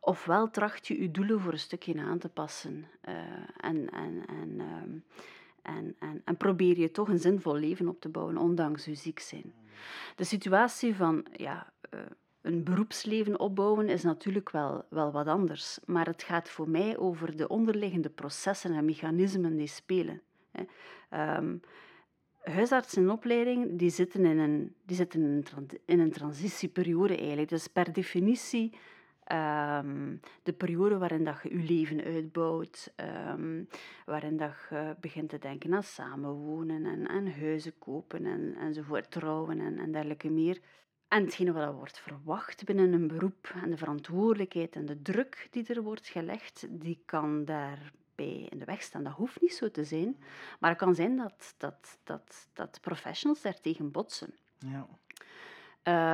[0.00, 2.86] ofwel tracht je je doelen voor een stukje aan te passen.
[3.08, 3.14] Uh,
[3.56, 5.04] en, en, en, um,
[5.62, 9.18] en, en, en, probeer je toch een zinvol leven op te bouwen, ondanks je ziek
[9.18, 9.52] zijn.
[10.16, 12.00] De situatie van ja, uh,
[12.40, 15.78] een beroepsleven opbouwen is natuurlijk wel, wel wat anders.
[15.84, 20.22] Maar het gaat voor mij over de onderliggende processen en mechanismen die spelen.
[21.10, 21.60] Um,
[22.44, 25.44] huisartsen in opleiding die zitten in een, die zitten
[25.84, 27.48] in een, transitieperiode eigenlijk.
[27.48, 28.72] Dus per definitie
[29.32, 32.92] um, de periode waarin dat je je leven uitbouwt,
[33.30, 33.68] um,
[34.04, 39.60] waarin dat je begint te denken aan samenwonen en aan huizen kopen en, enzovoort, trouwen
[39.60, 40.60] en, en dergelijke meer.
[41.08, 45.66] En hetgene wat wordt verwacht binnen een beroep en de verantwoordelijkheid en de druk die
[45.74, 47.44] er wordt gelegd, die kan
[48.22, 49.04] in de weg staan.
[49.04, 50.16] Dat hoeft niet zo te zijn,
[50.60, 54.34] maar het kan zijn dat, dat, dat, dat professionals daartegen botsen.
[54.58, 54.86] Ja.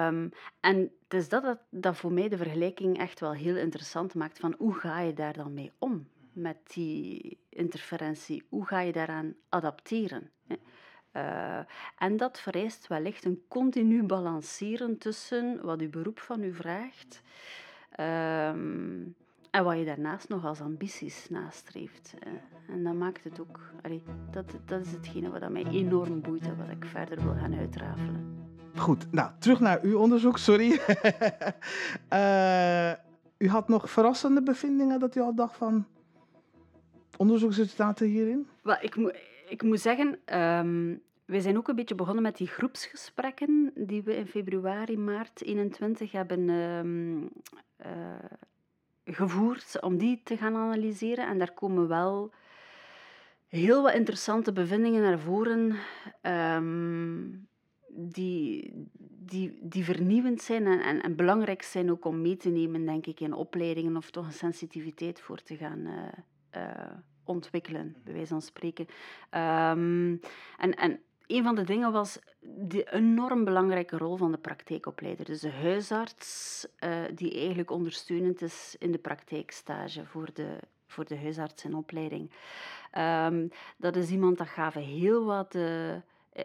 [0.08, 4.14] Um, en het is dat, dat dat voor mij de vergelijking echt wel heel interessant
[4.14, 8.42] maakt van hoe ga je daar dan mee om met die interferentie?
[8.48, 10.30] Hoe ga je daaraan adapteren?
[11.12, 11.58] Uh,
[11.98, 17.22] en dat vereist wellicht een continu balanceren tussen wat uw beroep van u vraagt
[18.00, 19.14] um,
[19.50, 22.14] en wat je daarnaast nog als ambities nastreeft.
[22.26, 22.32] Uh,
[22.74, 26.56] en dat maakt het ook, allee, dat, dat is hetgene wat mij enorm boeit en
[26.56, 28.48] wat ik verder wil gaan uitrafelen.
[28.76, 30.80] Goed, nou, terug naar uw onderzoek, sorry.
[32.12, 32.92] uh,
[33.46, 35.86] u had nog verrassende bevindingen dat u al dacht van
[37.16, 38.48] onderzoeksresultaten hierin?
[38.62, 39.16] Wel, ik, moet,
[39.48, 44.02] ik moet zeggen, um, ehm, wij zijn ook een beetje begonnen met die groepsgesprekken die
[44.02, 47.30] we in februari, maart 21 hebben um,
[47.86, 47.88] uh,
[49.14, 51.27] gevoerd om die te gaan analyseren.
[51.27, 52.31] En daar komen wel
[53.49, 55.77] heel wat interessante bevindingen naar voren.
[56.23, 57.49] Um,
[57.88, 58.73] die,
[59.18, 63.20] die, die vernieuwend zijn en, en, belangrijk zijn ook om mee te nemen, denk ik,
[63.20, 66.92] in opleidingen of toch een sensitiviteit voor te gaan uh, uh,
[67.25, 68.87] ontwikkelen, bij wijze van spreken.
[69.31, 70.20] Um,
[70.59, 75.24] en, en een van de dingen was de enorm belangrijke rol van de praktijkopleider.
[75.24, 81.18] Dus de huisarts, uh, die eigenlijk ondersteunend is in de praktijkstage voor de, voor de
[81.18, 82.30] huisarts in opleiding.
[82.98, 85.96] Um, dat is iemand dat gaven heel wat eh,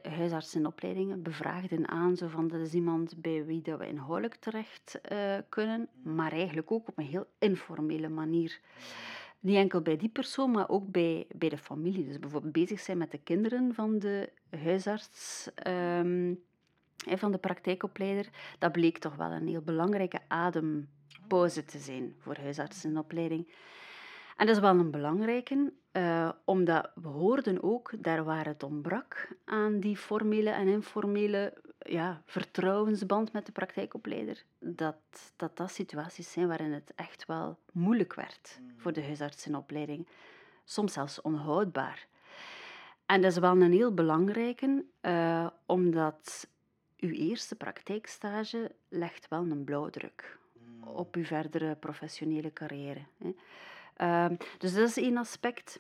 [0.01, 4.35] huisartsen in opleidingen bevraagden aan, zo van dat is iemand bij wie dat we inhoudelijk
[4.35, 8.59] terecht uh, kunnen, maar eigenlijk ook op een heel informele manier.
[9.39, 12.05] Niet enkel bij die persoon, maar ook bij, bij de familie.
[12.05, 16.43] Dus bijvoorbeeld bezig zijn met de kinderen van de huisarts, um,
[17.05, 22.89] van de praktijkopleider, dat bleek toch wel een heel belangrijke adempauze te zijn voor huisartsen
[22.89, 23.53] in opleiding.
[24.37, 29.37] En dat is wel een belangrijke, uh, omdat we hoorden ook, daar waar het ontbrak
[29.45, 31.53] aan die formele en informele
[31.85, 38.13] ja, vertrouwensband met de praktijkopleider, dat, dat dat situaties zijn waarin het echt wel moeilijk
[38.13, 38.73] werd mm.
[38.77, 40.07] voor de huisartsenopleiding.
[40.63, 42.07] Soms zelfs onhoudbaar.
[43.05, 46.47] En dat is wel een heel belangrijke, uh, omdat
[46.97, 50.83] uw eerste praktijkstage legt wel een blauwdruk mm.
[50.83, 53.03] op uw verdere professionele carrière.
[53.17, 53.35] Hè.
[53.95, 55.79] Ehm, dus dat is één aspect.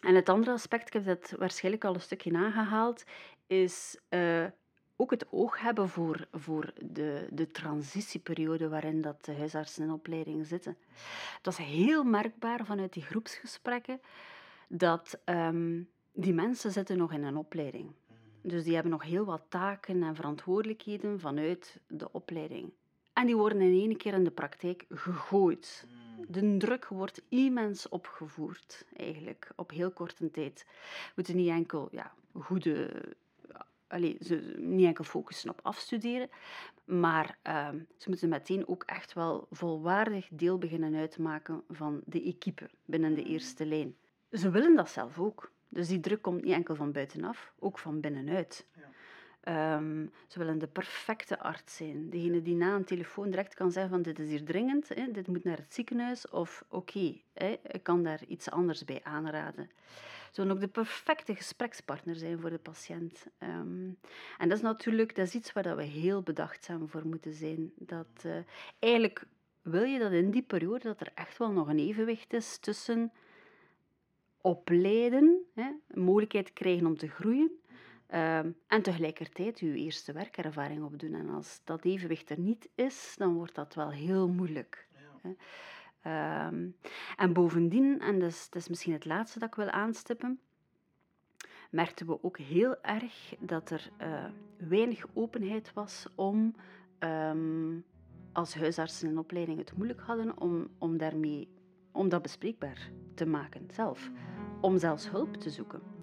[0.00, 3.04] En het andere aspect, ik heb dat waarschijnlijk al een stukje aangehaald,
[3.46, 4.44] is uh,
[4.96, 10.46] ook het oog hebben voor, voor de, de transitieperiode waarin dat de huisartsen in opleiding
[10.46, 10.76] zitten.
[11.36, 14.00] Het was heel merkbaar vanuit die groepsgesprekken
[14.68, 17.92] dat um, die mensen zitten nog in een opleiding.
[18.42, 22.72] Dus die hebben nog heel wat taken en verantwoordelijkheden vanuit de opleiding.
[23.12, 25.86] En die worden in één keer in de praktijk gegooid
[26.28, 30.64] de druk wordt immens opgevoerd, eigenlijk, op heel korte tijd.
[30.66, 33.02] We moeten niet enkel ja, goede...
[33.88, 36.28] Allez, ze, niet enkel focussen op afstuderen,
[36.84, 42.70] maar uh, ze moeten meteen ook echt wel volwaardig deel beginnen uitmaken van de equipe
[42.84, 43.96] binnen de eerste lijn.
[44.30, 45.52] Ze willen dat zelf ook.
[45.68, 48.66] Dus die druk komt niet enkel van buitenaf, ook van binnenuit.
[49.48, 52.10] Um, ze willen de perfecte arts zijn.
[52.10, 55.26] Degene die na een telefoon direct kan zeggen van dit is hier dringend, hè, dit
[55.26, 57.14] moet naar het ziekenhuis of oké,
[57.62, 59.70] ik kan daar iets anders bij aanraden.
[60.30, 63.26] Ze willen ook de perfecte gesprekspartner zijn voor de patiënt.
[63.38, 63.98] Um,
[64.38, 67.72] en dat is natuurlijk dat iets waar we heel bedachtzaam voor moeten zijn.
[67.76, 68.36] Dat, uh,
[68.78, 69.24] eigenlijk
[69.62, 73.12] wil je dat in die periode dat er echt wel nog een evenwicht is tussen
[74.40, 77.50] opleiden, hè, een mogelijkheid krijgen om te groeien,
[78.06, 81.14] Ehm, en tegelijkertijd je eerste werkervaring opdoen.
[81.14, 84.88] En als dat evenwicht er niet is, dan wordt dat wel heel moeilijk.
[85.22, 85.34] Ja.
[86.00, 86.68] Ehm,
[87.16, 90.40] en bovendien, en dat is, dat is misschien het laatste dat ik wil aanstippen,
[91.70, 94.24] merkten we ook heel erg dat er uh,
[94.68, 96.54] weinig openheid was om,
[96.98, 97.84] um,
[98.32, 101.48] als huisartsen in opleiding het moeilijk hadden, om, om, daarmee,
[101.92, 104.10] om dat bespreekbaar te maken zelf.
[104.60, 105.95] Om zelfs hulp te zoeken.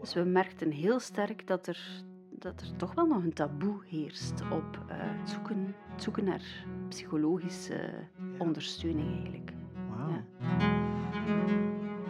[0.00, 4.42] Dus we merkten heel sterk dat er, dat er toch wel nog een taboe heerst
[4.50, 6.42] op uh, het, zoeken, het zoeken naar
[6.88, 7.90] psychologische
[8.38, 9.52] ondersteuning eigenlijk.
[9.88, 10.22] Wauw.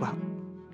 [0.01, 0.14] Ja.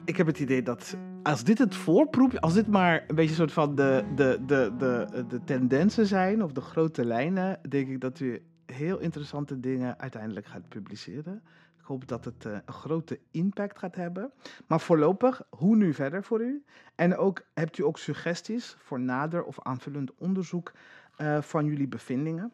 [0.04, 3.36] Ik heb het idee dat als dit het voorproef, als dit maar een beetje een
[3.36, 8.00] soort van de, de, de, de, de tendensen zijn of de grote lijnen, denk ik
[8.00, 11.42] dat u heel interessante dingen uiteindelijk gaat publiceren.
[11.86, 14.32] Ik hoop dat het uh, een grote impact gaat hebben.
[14.66, 16.64] Maar voorlopig, hoe nu verder voor u?
[16.94, 20.72] En ook, hebt u ook suggesties voor nader of aanvullend onderzoek
[21.16, 22.52] eh, van jullie bevindingen?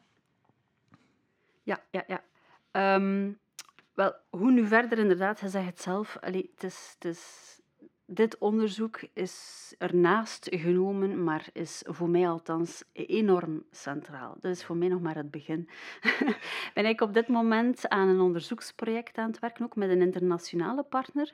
[1.63, 2.23] Ja, ja, ja.
[2.71, 3.33] Ehm,
[3.95, 6.17] wel, hoe nu verder inderdaad, hij zegt het zelf.
[6.21, 7.61] Allee, het is, het is
[8.15, 14.37] dit onderzoek is ernaast genomen, maar is voor mij althans enorm centraal.
[14.41, 15.69] Dat is voor mij nog maar het begin.
[16.75, 20.83] ben ik op dit moment aan een onderzoeksproject aan het werken, ook met een internationale
[20.83, 21.33] partner,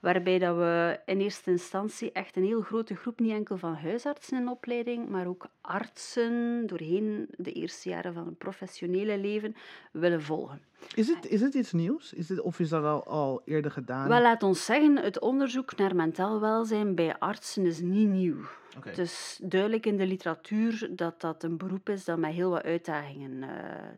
[0.00, 4.38] waarbij dat we in eerste instantie echt een heel grote groep, niet enkel van huisartsen
[4.38, 9.56] in opleiding, maar ook artsen doorheen de eerste jaren van hun professionele leven
[9.92, 10.67] willen volgen.
[10.94, 12.12] Is het, is het iets nieuws?
[12.12, 14.08] Is het, of is dat al, al eerder gedaan?
[14.08, 18.36] Wel, laat ons zeggen, het onderzoek naar mentaal welzijn bij artsen is niet nieuw.
[18.76, 18.90] Okay.
[18.90, 22.62] Het is duidelijk in de literatuur dat dat een beroep is dat met heel wat
[22.62, 23.48] uitdagingen uh,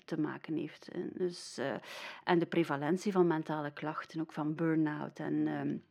[0.05, 0.89] te maken heeft.
[0.89, 1.67] En, dus, uh,
[2.25, 5.83] en de prevalentie van mentale klachten, ook van burn-out en um,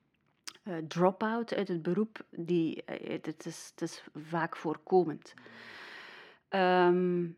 [0.64, 5.34] uh, drop-out uit het beroep, die, het, is, het is vaak voorkomend.
[6.50, 7.38] Um,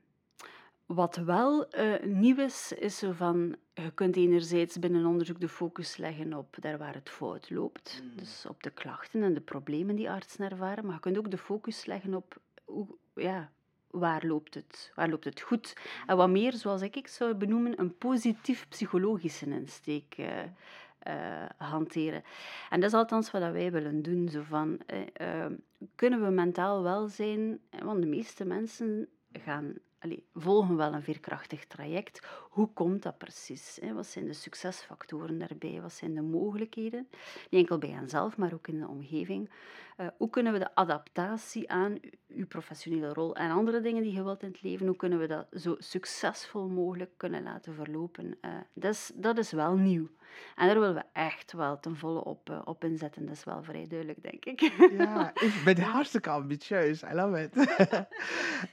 [0.94, 5.98] wat wel uh, nieuw is, is zo van, je kunt enerzijds binnen onderzoek de focus
[5.98, 8.18] leggen op daar waar het fout loopt, mm.
[8.18, 11.38] dus op de klachten en de problemen die artsen ervaren, maar je kunt ook de
[11.38, 13.52] focus leggen op hoe, ja,
[13.88, 15.76] waar loopt het, waar loopt het goed.
[16.08, 20.28] En wat meer, zoals ik, ik zou benoemen, een positief psychologische insteek uh,
[21.08, 22.24] uh, hanteren.
[22.70, 24.30] En dat is althans wat wij willen doen.
[24.30, 24.80] Zo van,
[25.96, 29.76] kunnen we mentaal welzijn, want de meeste mensen gaan
[30.34, 32.28] volgen wel een veerkrachtig traject.
[32.50, 33.78] Hoe komt dat precies?
[33.82, 33.94] Hè?
[33.94, 35.82] Wat zijn de succesfactoren daarbij?
[35.82, 37.08] Wat zijn de mogelijkheden?
[37.50, 39.50] Niet enkel bij henzelf, maar ook in de omgeving.
[39.98, 44.24] Uh, hoe kunnen we de adaptatie aan uw professionele rol en andere dingen die je
[44.24, 48.38] wilt in het leven, hoe kunnen we dat zo succesvol mogelijk kunnen laten verlopen?
[48.42, 50.10] Uh, dat, is, dat is wel nieuw.
[50.56, 53.26] En daar willen we echt wel ten volle op, uh, op inzetten.
[53.26, 54.60] Dat is wel vrij duidelijk, denk ik.
[54.98, 57.04] Ja, ik ben hartstikke ambitieus.
[57.04, 57.56] I love it.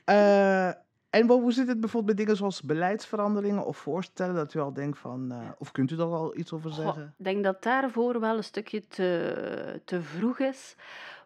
[1.10, 4.98] En hoe zit het bijvoorbeeld met dingen zoals beleidsveranderingen of voorstellen dat u al denkt
[4.98, 7.14] van, uh, of kunt u daar al iets over zeggen?
[7.18, 10.74] Ik denk dat daarvoor wel een stukje te, te vroeg is.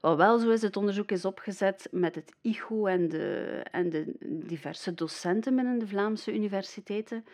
[0.01, 4.17] Wat wel zo is, het onderzoek is opgezet met het IGO en de, en de
[4.21, 7.25] diverse docenten binnen de Vlaamse universiteiten.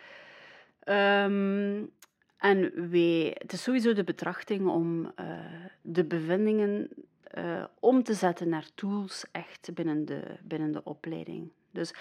[0.85, 1.91] Um,
[2.39, 5.39] en wij, het is sowieso de betrachting om uh,
[5.83, 6.89] de bevindingen
[7.35, 11.51] uh, om te zetten naar tools echt binnen de, binnen de opleiding.
[11.71, 11.95] Dus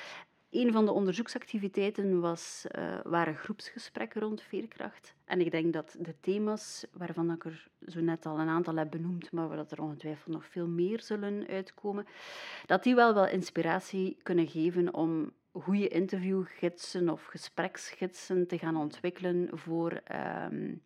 [0.49, 5.13] een van de onderzoeksactiviteiten was, uh, waren groepsgesprekken rond veerkracht.
[5.25, 8.91] En ik denk dat de thema's, waarvan ik er zo net al een aantal heb
[8.91, 12.05] benoemd, maar waar dat er ongetwijfeld nog veel meer zullen uitkomen,
[12.65, 19.49] dat die wel wel inspiratie kunnen geven om goede interviewgidsen of gespreksgidsen te gaan ontwikkelen
[19.51, 20.01] voor
[20.51, 20.81] um,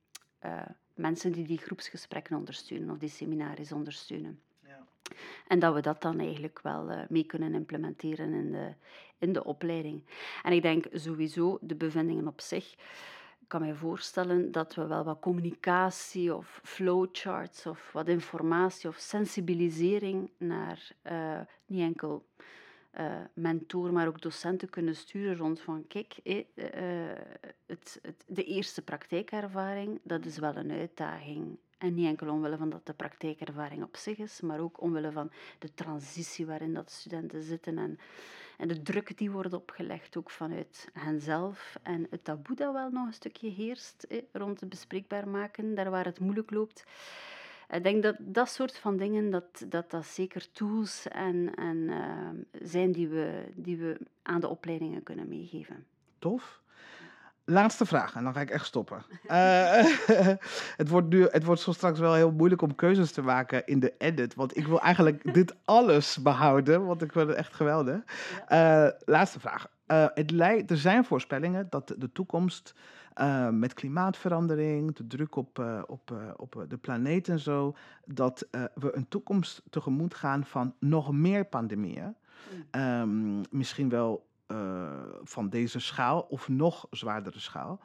[0.45, 0.61] uh,
[0.95, 4.41] mensen die die groepsgesprekken ondersteunen of die seminaries ondersteunen.
[5.47, 8.73] En dat we dat dan eigenlijk wel uh, mee kunnen implementeren in de,
[9.17, 10.03] in de opleiding.
[10.43, 12.73] En ik denk sowieso de bevindingen op zich.
[13.39, 18.95] Ik kan me voorstellen dat we wel wat communicatie of flowcharts of wat informatie of
[18.95, 22.25] sensibilisering naar uh, niet enkel
[22.99, 26.43] uh, mentoren, maar ook docenten kunnen sturen rond van kijk, eh,
[27.65, 31.57] het, het, de eerste praktijkervaring, dat is wel een uitdaging.
[31.81, 35.31] En niet enkel omwille van dat de praktijkervaring op zich is, maar ook omwille van
[35.59, 37.99] de transitie waarin dat studenten zitten en,
[38.57, 43.05] en de druk die wordt opgelegd ook vanuit henzelf en het taboe dat wel nog
[43.05, 46.83] een stukje heerst rond het bespreekbaar maken, daar waar het moeilijk loopt.
[47.69, 52.29] Ik denk dat dat soort van dingen, dat dat, dat zeker tools en, en, uh,
[52.61, 55.85] zijn die we, die we aan de opleidingen kunnen meegeven.
[56.19, 56.61] Tof.
[57.51, 59.03] Laatste vraag en dan ga ik echt stoppen.
[59.25, 59.85] Uh,
[60.81, 63.79] het, wordt nu, het wordt zo straks wel heel moeilijk om keuzes te maken in
[63.79, 64.35] de edit.
[64.35, 67.99] Want ik wil eigenlijk dit alles behouden, want ik vind het echt geweldig.
[68.49, 69.67] Uh, laatste vraag.
[69.87, 72.73] Uh, het lijkt, er zijn voorspellingen dat de toekomst
[73.51, 77.75] met klimaatverandering, de druk op, op, op de planeet en zo,
[78.05, 82.15] dat we een toekomst tegemoet gaan van nog meer pandemieën.
[82.71, 84.89] Um, misschien wel uh,
[85.23, 87.79] van deze schaal of nog zwaardere schaal.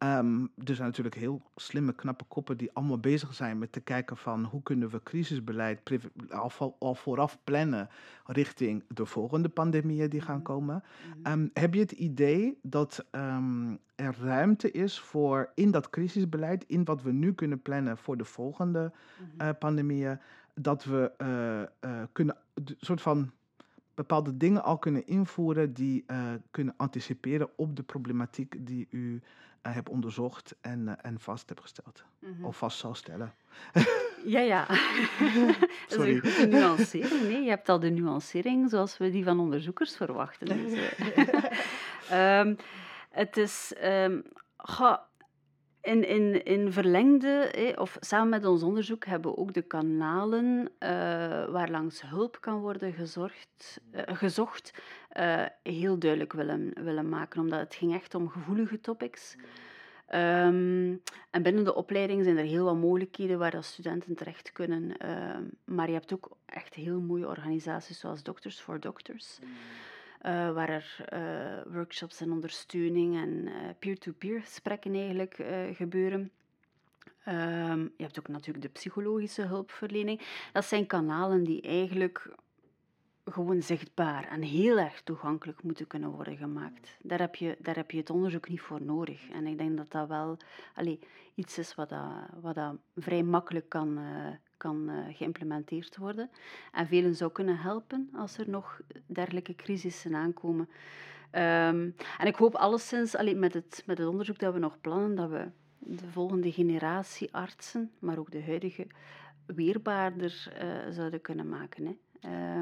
[0.00, 0.08] Mm.
[0.08, 4.16] Um, er zijn natuurlijk heel slimme, knappe koppen die allemaal bezig zijn met te kijken
[4.16, 5.80] van hoe kunnen we crisisbeleid
[6.30, 7.88] al, al vooraf plannen
[8.26, 10.82] richting de volgende pandemieën die gaan komen.
[11.22, 16.84] Um, heb je het idee dat um, er ruimte is voor in dat crisisbeleid, in
[16.84, 18.92] wat we nu kunnen plannen voor de volgende
[19.38, 20.20] uh, pandemieën,
[20.54, 21.12] dat we
[21.82, 23.30] uh, kunnen een soort van
[24.00, 29.20] bepaalde dingen al kunnen invoeren die uh, kunnen anticiperen op de problematiek die u
[29.66, 32.04] uh, hebt onderzocht en, uh, en vast hebt gesteld.
[32.18, 32.44] Mm -hmm.
[32.44, 33.34] Of vast zal stellen.
[34.24, 34.66] Ja, ja.
[35.88, 37.22] dat is een goede nuancering.
[37.22, 40.46] Nee, je hebt al de nuancering zoals we die van onderzoekers verwachten.
[40.46, 40.90] Dus,
[42.12, 42.56] um,
[43.22, 43.74] het is...
[43.84, 44.22] Um,
[45.82, 50.88] in, in, in verlengde, of samen met ons onderzoek, hebben we ook de kanalen uh,
[51.48, 54.82] waar langs hulp kan worden gezorgd, uh, gezocht
[55.18, 57.40] uh, heel duidelijk willen, willen maken.
[57.40, 59.36] Omdat het ging echt om gevoelige topics.
[60.14, 64.96] Um, en binnen de opleiding zijn er heel wat mogelijkheden waar dat studenten terecht kunnen.
[65.64, 69.38] Maar je hebt ook echt heel mooie organisaties zoals Doctors for Doctors.
[70.26, 75.42] Uh, waar er uh, workshops en ondersteuning en eh, peer-to-peer gesprekken eigenlijk
[75.72, 76.30] gebeuren.
[77.28, 80.20] Um, je hebt ook natuurlijk de psychologische hulpverlening.
[80.52, 82.34] Dat zijn kanalen die eigenlijk
[83.24, 86.96] gewoon zichtbaar en heel erg toegankelijk moeten kunnen worden gemaakt.
[87.02, 89.28] Daar heb je, daar heb je het onderzoek niet voor nodig.
[89.30, 90.36] En ik denk dat dat wel
[90.74, 90.98] allez,
[91.34, 93.98] iets is wat, dat, wat dat vrij makkelijk kan,
[94.60, 96.30] kan uh, geïmplementeerd worden.
[96.72, 100.68] En velen zou kunnen helpen als er nog dergelijke crisissen aankomen.
[101.32, 105.14] Um, en ik hoop alleszins, allee, met, het, met het onderzoek dat we nog plannen,
[105.14, 108.86] dat we de volgende generatie artsen, maar ook de huidige,
[109.46, 111.86] weerbaarder uh, zouden kunnen maken.
[111.86, 111.96] Hè.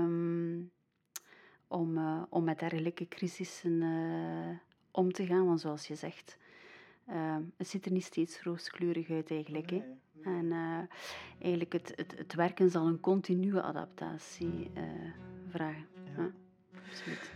[0.02, 0.70] Um,
[1.68, 3.82] om, uh, om met dergelijke crisissen
[4.90, 5.46] om te gaan.
[5.46, 6.38] Want zoals je zegt,
[7.08, 9.70] uh, het ziet er niet steeds rooskleurig uit eigenlijk.
[9.70, 9.82] Nee,
[10.24, 10.52] En
[11.38, 14.70] eigenlijk het, het, het werken zal een continue adaptatie
[15.48, 15.86] vragen.
[16.16, 16.22] Ja.
[16.22, 16.30] Ja,
[16.90, 17.32] absoluut.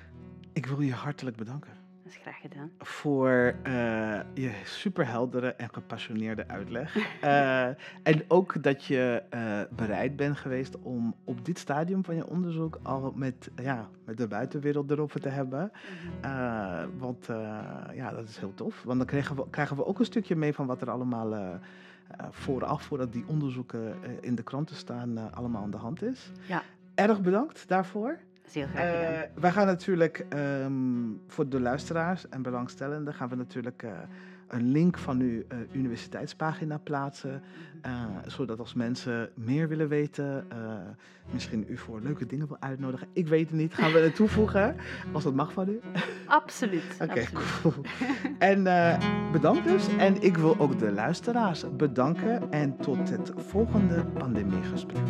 [0.53, 1.83] Ik wil je hartelijk bedanken
[2.15, 2.71] is graag gedaan.
[2.79, 6.97] Voor uh, je superheldere en gepassioneerde uitleg.
[7.25, 7.67] uh,
[8.13, 12.79] en ook dat je uh, bereid bent geweest om op dit stadium van je onderzoek
[12.83, 15.73] al met, ja, met de buitenwereld erover te hebben.
[16.21, 16.99] Mhm.
[16.99, 17.27] want
[17.95, 18.83] ja, dat is heel tof.
[18.83, 21.61] Want dan krijgen we, krijgen we ook een stukje mee van wat er allemaal
[22.31, 26.33] vooraf, voordat die onderzoeken in de kranten staan, allemaal aan de hand is.
[26.47, 26.63] Ja.
[26.95, 28.19] Erg bedankt daarvoor
[28.53, 29.41] heel graag gedaan.
[29.41, 33.87] Wij gaan natuurlijk um, voor de luisteraars en belangstellenden gaan we natuurlijk
[34.53, 37.43] een link van uw uh, universiteitspagina plaatsen.
[38.27, 40.47] zodat als mensen meer willen weten,
[41.33, 43.07] misschien u voor leuke dingen wil uitnodigen.
[43.13, 44.77] Ik weet het niet, gaan we er toevoegen.
[45.13, 45.81] Als dat mag van u.
[46.27, 46.97] Absoluut.
[47.03, 47.29] Oké, okay,
[47.63, 47.75] cool.
[48.39, 48.63] En
[49.33, 49.97] bedankt dus.
[49.97, 52.51] En ik wil ook de luisteraars bedanken.
[52.51, 55.01] En tot het volgende pandemiegesprek.